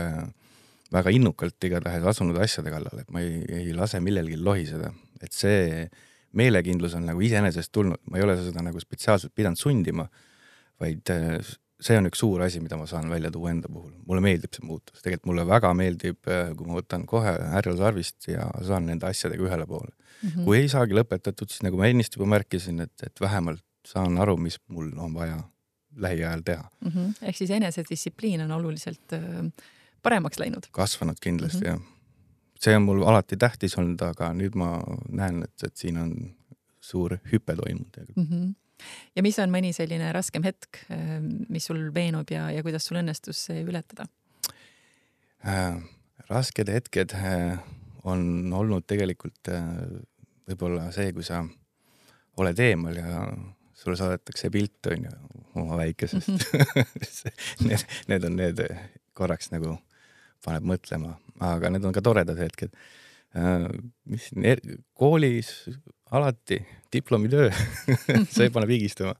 väga 0.91 1.13
innukalt 1.15 1.63
igatahes 1.63 2.05
asunud 2.11 2.39
asjade 2.43 2.73
kallale, 2.73 3.05
et 3.05 3.11
ma 3.15 3.23
ei, 3.23 3.41
ei 3.61 3.75
lase 3.75 4.01
millelgi 4.03 4.39
lohiseda, 4.39 4.91
et 5.23 5.31
see 5.35 5.87
meelekindlus 6.37 6.95
on 6.99 7.07
nagu 7.07 7.23
iseenesest 7.23 7.71
tulnud, 7.75 7.99
ma 8.11 8.19
ei 8.19 8.25
ole 8.25 8.37
seda 8.39 8.63
nagu 8.63 8.79
spetsiaalselt 8.79 9.33
pidanud 9.35 9.59
sundima, 9.59 10.07
vaid 10.81 11.11
äh, 11.13 11.39
see 11.81 11.97
on 11.97 12.09
üks 12.09 12.21
suur 12.21 12.43
asi, 12.45 12.61
mida 12.63 12.77
ma 12.79 12.85
saan 12.89 13.09
välja 13.11 13.31
tuua 13.33 13.51
enda 13.53 13.71
puhul. 13.71 13.91
mulle 14.07 14.23
meeldib 14.23 14.53
see 14.55 14.65
muutus, 14.67 15.01
tegelikult 15.01 15.31
mulle 15.31 15.47
väga 15.49 15.73
meeldib, 15.77 16.19
äh, 16.27 16.51
kui 16.57 16.69
ma 16.69 16.77
võtan 16.79 17.07
kohe 17.09 17.33
härjal-sarvist 17.55 18.29
ja 18.33 18.49
saan 18.67 18.87
nende 18.89 19.07
asjadega 19.09 19.47
ühele 19.47 19.67
poole 19.69 19.91
mm. 19.91 20.29
-hmm. 20.29 20.43
kui 20.45 20.59
ei 20.59 20.69
saagi 20.69 20.97
lõpetatud, 20.97 21.49
siis 21.49 21.63
nagu 21.67 21.79
ma 21.79 21.89
ennist 21.89 22.15
juba 22.17 22.29
märkisin, 22.35 22.83
et, 22.85 22.95
et 23.03 23.21
vähemalt 23.21 23.63
saan 23.87 24.17
aru, 24.21 24.37
mis 24.37 24.59
mul 24.67 24.91
on 24.97 25.13
vaja 25.13 25.41
lähiajal 25.95 26.41
teha 26.45 26.69
mm. 26.81 26.91
-hmm. 26.91 27.13
ehk 27.21 27.37
siis 27.37 27.51
enesedistsipliin 27.51 28.41
on 28.41 28.51
oluliselt 28.51 29.13
äh, 29.13 29.51
paremaks 30.03 30.39
läinud? 30.39 30.63
kasvanud 30.71 31.15
kindlasti 31.21 31.57
mm 31.57 31.63
-hmm. 31.63 31.81
jah. 31.81 31.81
see 32.59 32.75
on 32.75 32.81
mul 32.81 33.03
alati 33.03 33.37
tähtis 33.37 33.77
olnud, 33.77 34.01
aga 34.01 34.33
nüüd 34.33 34.55
ma 34.55 34.83
näen, 35.09 35.43
et, 35.43 35.63
et 35.63 35.77
siin 35.77 35.97
on 35.97 36.35
suur 36.79 37.17
hüpe 37.31 37.55
toimunud 37.55 37.97
mm. 38.15 38.27
-hmm. 38.27 38.53
ja 39.15 39.23
mis 39.23 39.39
on 39.39 39.49
mõni 39.49 39.73
selline 39.73 40.11
raskem 40.11 40.43
hetk, 40.43 40.83
äh, 40.91 41.21
mis 41.49 41.65
sul 41.65 41.91
meenub 41.91 42.31
ja, 42.31 42.51
ja 42.51 42.63
kuidas 42.63 42.85
sul 42.85 42.97
õnnestus 42.97 43.45
see 43.45 43.63
ületada 43.63 44.07
äh,? 45.45 45.81
rasked 46.29 46.69
hetked 46.69 47.13
äh, 47.13 47.59
on 48.03 48.53
olnud 48.53 48.85
tegelikult 48.87 49.47
äh, 49.47 49.65
võib-olla 50.47 50.91
see, 50.91 51.13
kui 51.13 51.23
sa 51.23 51.43
oled 52.37 52.59
eemal 52.59 52.97
ja 52.97 53.25
sulle 53.81 53.97
saadetakse 53.99 54.49
pilt, 54.53 54.89
on 54.91 55.07
ju, 55.07 55.13
oma 55.61 55.77
väikesest 55.81 56.27
mm. 56.27 56.37
-hmm. 56.37 57.31
need, 57.67 57.85
need 58.07 58.27
on 58.27 58.35
need 58.39 58.65
korraks 59.17 59.51
nagu 59.51 59.77
paneb 60.45 60.65
mõtlema, 60.73 61.15
aga 61.39 61.71
need 61.73 61.85
on 61.85 61.95
ka 61.95 62.03
toredad 62.05 62.39
hetked 62.39 62.73
äh,. 63.37 63.67
mis 64.05 64.31
koolis 64.93 65.51
alati 66.11 66.61
diplomitöö 66.93 67.51
see 68.35 68.49
paneb 68.49 68.73
higistama. 68.73 69.15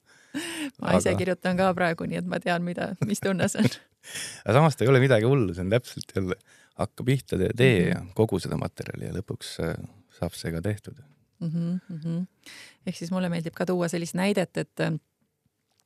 ma 0.81 0.87
aga... 0.87 0.97
ise 0.97 1.15
kirjutan 1.19 1.57
ka 1.59 1.73
praegu, 1.77 2.07
nii 2.09 2.21
et 2.21 2.27
ma 2.27 2.39
tean, 2.39 2.65
mida, 2.65 2.93
mis 3.05 3.23
tunne 3.23 3.47
see 3.51 3.63
on 3.63 3.71
aga 4.45 4.57
samas 4.59 4.77
ta 4.77 4.85
ei 4.85 4.91
ole 4.93 5.03
midagi 5.03 5.29
hullu, 5.29 5.53
see 5.53 5.65
on 5.65 5.73
täpselt 5.73 6.15
jälle 6.15 6.37
hakka 6.81 7.03
pihta, 7.03 7.37
tee, 7.37 7.53
-hmm. 7.55 7.89
ja 7.89 8.03
kogu 8.17 8.39
seda 8.39 8.57
materjali 8.57 9.09
ja 9.09 9.17
lõpuks 9.19 9.57
äh, 9.65 9.75
saab 10.17 10.37
see 10.37 10.53
ka 10.53 10.61
tehtud 10.65 11.01
mm. 11.41 11.79
-hmm. 11.89 12.25
ehk 12.85 12.97
siis 12.97 13.11
mulle 13.11 13.29
meeldib 13.29 13.55
ka 13.57 13.65
tuua 13.65 13.87
sellist 13.91 14.15
näidet, 14.15 14.57
et 14.57 14.85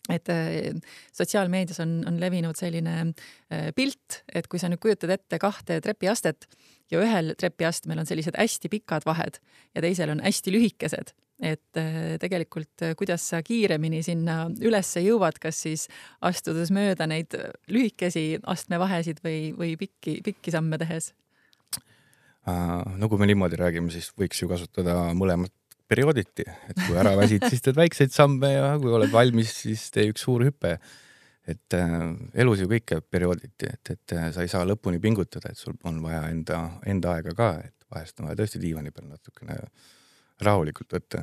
et 0.10 0.30
äh, 0.30 0.76
sotsiaalmeedias 1.14 1.80
on, 1.80 2.04
on 2.08 2.20
levinud 2.22 2.58
selline 2.58 2.96
äh, 3.02 3.72
pilt, 3.76 4.22
et 4.34 4.48
kui 4.48 4.62
sa 4.62 4.70
nüüd 4.70 4.82
kujutad 4.84 5.16
ette 5.16 5.40
kahte 5.42 5.80
trepiastet 5.82 6.46
ja 6.92 7.02
ühel 7.02 7.34
trepiastmel 7.40 8.04
on 8.04 8.06
sellised 8.06 8.38
hästi 8.38 8.70
pikad 8.70 9.06
vahed 9.06 9.40
ja 9.76 9.82
teisel 9.82 10.14
on 10.14 10.22
hästi 10.22 10.54
lühikesed, 10.54 11.16
et 11.42 11.82
äh, 11.82 12.16
tegelikult 12.22 12.86
kuidas 13.00 13.26
sa 13.32 13.42
kiiremini 13.46 14.04
sinna 14.06 14.44
ülesse 14.62 15.02
jõuad, 15.02 15.42
kas 15.42 15.64
siis 15.66 15.88
astudes 16.22 16.70
mööda 16.76 17.10
neid 17.10 17.34
lühikesi 17.72 18.36
astmevahesid 18.44 19.26
või, 19.26 19.56
või 19.58 19.74
pikki, 19.80 20.20
pikki 20.26 20.54
samme 20.54 20.78
tehes 20.82 21.16
no 22.46 23.10
kui 23.10 23.22
me 23.22 23.30
niimoodi 23.30 23.58
räägime, 23.60 23.92
siis 23.94 24.12
võiks 24.18 24.42
ju 24.42 24.50
kasutada 24.50 24.98
mõlemat 25.18 25.54
periooditi, 25.90 26.46
et 26.70 26.78
kui 26.86 26.98
ära 26.98 27.14
väsid, 27.18 27.46
siis 27.50 27.64
teed 27.66 27.78
väikseid 27.78 28.14
samme 28.14 28.52
ja 28.52 28.70
kui 28.82 28.94
oled 28.94 29.12
valmis, 29.14 29.54
siis 29.66 29.88
tee 29.94 30.08
üks 30.12 30.26
suur 30.26 30.46
hüpe. 30.46 30.78
et 31.46 31.76
äh, 31.78 31.92
elus 32.42 32.64
ju 32.64 32.66
kõik 32.66 32.88
käib 32.90 33.04
periooditi, 33.14 33.68
et, 33.70 33.92
et 33.94 34.14
äh, 34.18 34.32
sa 34.34 34.42
ei 34.42 34.50
saa 34.50 34.66
lõpuni 34.66 34.98
pingutada, 34.98 35.52
et 35.52 35.60
sul 35.60 35.76
on 35.86 36.00
vaja 36.02 36.24
enda, 36.34 36.62
enda 36.90 37.12
aega 37.14 37.36
ka, 37.38 37.50
et 37.68 37.86
vahest 37.94 38.18
on 38.20 38.26
vaja 38.26 38.40
tõesti 38.40 38.62
diivani 38.64 38.90
peal 38.90 39.12
natukene 39.12 39.60
rahulikult 40.42 40.98
võtta. 40.98 41.22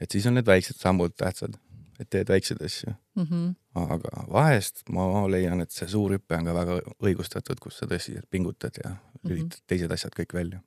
et 0.00 0.10
siis 0.10 0.26
on 0.26 0.34
need 0.34 0.46
väiksed 0.50 0.82
sammud 0.82 1.14
tähtsad 1.14 1.54
et 2.00 2.10
teed 2.10 2.28
väikseid 2.28 2.62
asju 2.62 2.90
mm. 3.16 3.22
-hmm. 3.22 3.54
aga 3.74 4.26
vahest 4.32 4.82
ma 4.92 5.30
leian, 5.30 5.60
et 5.60 5.70
see 5.70 5.88
suur 5.88 6.12
hüpe 6.16 6.36
on 6.36 6.44
ka 6.44 6.54
väga 6.54 6.80
õigustatud, 7.02 7.58
kus 7.62 7.78
sa 7.78 7.86
tõesti 7.86 8.20
pingutad 8.30 8.70
ja 8.84 8.96
lülitad 9.24 9.44
mm 9.44 9.50
-hmm. 9.50 9.62
teised 9.66 9.90
asjad 9.90 10.12
kõik 10.18 10.34
välja. 10.34 10.60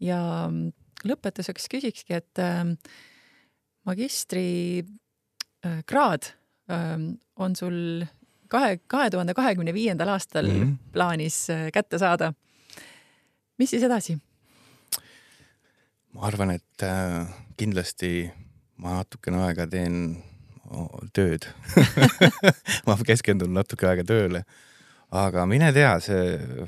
ja 0.00 0.50
lõpetuseks 1.04 1.68
küsikski, 1.70 2.14
et 2.14 2.38
äh, 2.38 2.76
magistrikraad 3.86 6.22
äh, 6.24 6.32
äh, 6.70 6.98
on 7.36 7.56
sul 7.56 8.04
kahe, 8.48 8.78
kahe 8.86 9.10
tuhande 9.10 9.34
kahekümne 9.34 9.74
viiendal 9.74 10.08
aastal 10.08 10.48
mm 10.48 10.62
-hmm. 10.62 10.76
plaanis 10.92 11.50
äh, 11.50 11.72
kätte 11.72 11.98
saada. 11.98 12.32
mis 13.58 13.70
siis 13.70 13.82
edasi? 13.82 14.18
ma 16.12 16.20
arvan, 16.20 16.50
et 16.50 16.82
äh, 16.82 17.26
kindlasti 17.56 18.32
ma 18.82 18.98
natukene 19.00 19.42
aega 19.46 19.66
teen 19.70 20.18
tööd 21.16 21.46
ma 22.86 22.96
keskendun 23.06 23.54
natuke 23.56 23.88
aega 23.88 24.04
tööle. 24.06 24.44
aga 25.10 25.46
mine 25.48 25.70
tea, 25.72 25.94
see 26.04 26.66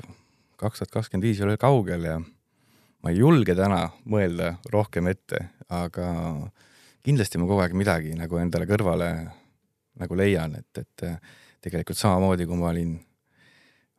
kaks 0.61 0.81
tuhat 0.81 0.93
kakskümmend 0.93 1.27
viis 1.27 1.41
ei 1.41 1.47
ole 1.47 1.57
kaugel 1.61 2.07
ja 2.09 2.17
ma 2.21 3.11
ei 3.11 3.21
julge 3.21 3.55
täna 3.57 3.87
mõelda 4.09 4.55
rohkem 4.73 5.09
ette, 5.11 5.47
aga 5.69 6.07
kindlasti 7.05 7.41
ma 7.41 7.47
kogu 7.49 7.63
aeg 7.63 7.77
midagi 7.77 8.13
nagu 8.17 8.41
endale 8.41 8.67
kõrvale 8.69 9.11
nagu 10.01 10.17
leian, 10.17 10.55
et, 10.57 10.81
et 10.81 11.07
tegelikult 11.61 11.97
samamoodi, 11.97 12.47
kui 12.49 12.57
ma 12.57 12.71
olin 12.71 12.95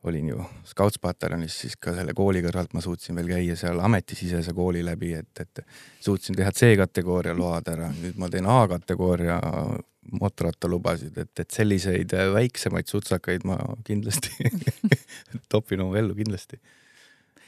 olin 0.03 0.29
ju 0.33 0.43
Scoutspataljonis, 0.67 1.55
siis 1.63 1.75
ka 1.79 1.93
selle 1.95 2.13
kooli 2.17 2.41
kõrvalt 2.43 2.73
ma 2.75 2.81
suutsin 2.83 3.15
veel 3.15 3.29
käia 3.31 3.55
seal 3.59 3.79
ametisisese 3.83 4.53
kooli 4.55 4.83
läbi, 4.85 5.13
et, 5.15 5.31
et 5.39 5.63
suutsin 6.03 6.35
teha 6.35 6.51
C-kategooria 6.51 7.35
load 7.37 7.71
ära, 7.71 7.89
nüüd 8.01 8.19
ma 8.19 8.29
teen 8.31 8.47
A-kategooria 8.49 9.39
mootorrattalubasid, 10.19 11.17
et, 11.23 11.31
et 11.39 11.55
selliseid 11.55 12.15
väiksemaid 12.33 12.89
sutsakaid 12.91 13.45
ma 13.47 13.57
kindlasti 13.87 14.51
topin 15.53 15.85
oma 15.85 15.99
ellu 16.01 16.15
kindlasti. 16.17 16.59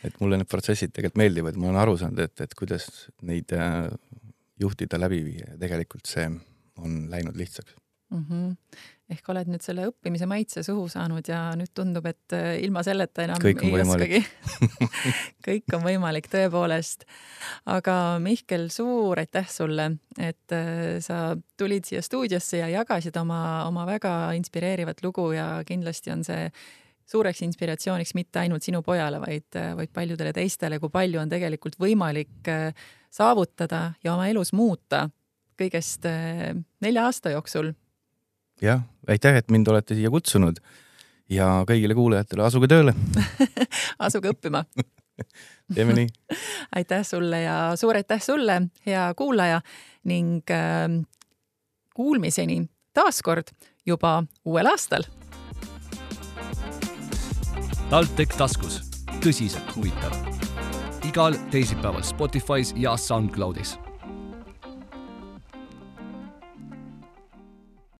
et 0.05 0.19
mulle 0.21 0.37
need 0.37 0.47
protsessid 0.47 0.93
tegelikult 0.93 1.17
meeldivad, 1.17 1.55
ma 1.57 1.71
olen 1.71 1.81
aru 1.81 1.95
saanud, 1.97 2.19
et, 2.21 2.41
et 2.45 2.53
kuidas 2.55 2.85
neid 3.25 3.51
äh, 3.57 3.89
juhtida, 4.61 4.99
läbi 5.01 5.23
viia 5.25 5.51
ja 5.51 5.57
tegelikult 5.59 6.05
see 6.07 6.29
on 6.77 6.99
läinud 7.11 7.35
lihtsaks 7.35 7.75
mm. 8.11 8.25
-hmm. 8.29 8.55
Ehk 9.11 9.27
oled 9.29 9.49
nüüd 9.51 9.61
selle 9.61 9.85
õppimise 9.91 10.25
maitse 10.29 10.63
suhu 10.65 10.87
saanud 10.89 11.27
ja 11.29 11.39
nüüd 11.57 11.69
tundub, 11.77 12.07
et 12.09 12.33
äh, 12.33 12.55
ilma 12.65 12.81
selleta 12.85 13.25
enam 13.25 13.41
kõik 13.41 13.61
ei 13.67 13.75
oskagi. 13.83 14.21
Kõik 15.45 15.75
on 15.77 15.83
võimalik 15.85 16.29
tõepoolest. 16.31 17.05
aga 17.69 17.97
Mihkel, 18.23 18.67
suur 18.73 19.21
aitäh 19.21 19.45
sulle, 19.51 19.91
et 20.17 20.55
äh, 20.55 20.97
sa 21.05 21.35
tulid 21.57 21.85
siia 21.85 22.01
stuudiosse 22.05 22.63
ja 22.63 22.71
jagasid 22.79 23.17
oma, 23.21 23.67
oma 23.69 23.85
väga 23.89 24.33
inspireerivat 24.39 25.05
lugu 25.05 25.29
ja 25.37 25.61
kindlasti 25.67 26.15
on 26.15 26.25
see 26.25 26.49
suureks 27.05 27.43
inspiratsiooniks 27.45 28.15
mitte 28.17 28.41
ainult 28.41 28.65
sinu 28.65 28.81
pojale, 28.81 29.21
vaid, 29.21 29.51
äh, 29.61 29.75
vaid 29.77 29.93
paljudele 29.93 30.33
teistele, 30.33 30.81
kui 30.81 30.89
palju 30.89 31.21
on 31.21 31.29
tegelikult 31.29 31.77
võimalik 31.77 32.53
saavutada 33.13 33.91
ja 34.03 34.17
oma 34.17 34.31
elus 34.33 34.49
muuta 34.57 35.05
kõigest 35.55 36.03
nelja 36.83 37.05
aasta 37.05 37.31
jooksul 37.31 37.69
jah, 38.61 38.81
aitäh, 39.07 39.35
et 39.35 39.51
mind 39.51 39.67
olete 39.67 39.95
siia 39.95 40.11
kutsunud. 40.13 40.59
Ja 41.29 41.63
kõigile 41.65 41.95
kuulajatele, 41.97 42.43
asuge 42.45 42.69
tööle. 42.69 42.93
Asuge 44.05 44.29
õppima. 44.29 44.61
Teeme 45.75 45.95
nii. 45.97 46.07
Aitäh 46.77 47.01
sulle 47.07 47.41
ja 47.41 47.57
suur 47.79 47.97
aitäh 47.97 48.21
sulle, 48.21 48.61
hea 48.85 49.07
kuulaja 49.17 49.61
ning 50.05 50.51
äh, 50.51 50.85
kuulmiseni 51.95 52.65
taaskord 52.93 53.49
juba 53.85 54.23
uuel 54.45 54.69
aastal. 54.69 55.07
TalTech 57.89 58.37
taskus, 58.37 58.81
tõsiselt 59.23 59.75
huvitav. 59.75 60.13
igal 61.05 61.37
teisipäeval 61.51 62.01
Spotify's 62.01 62.73
ja 62.75 62.97
SoundCloudis 62.97 63.77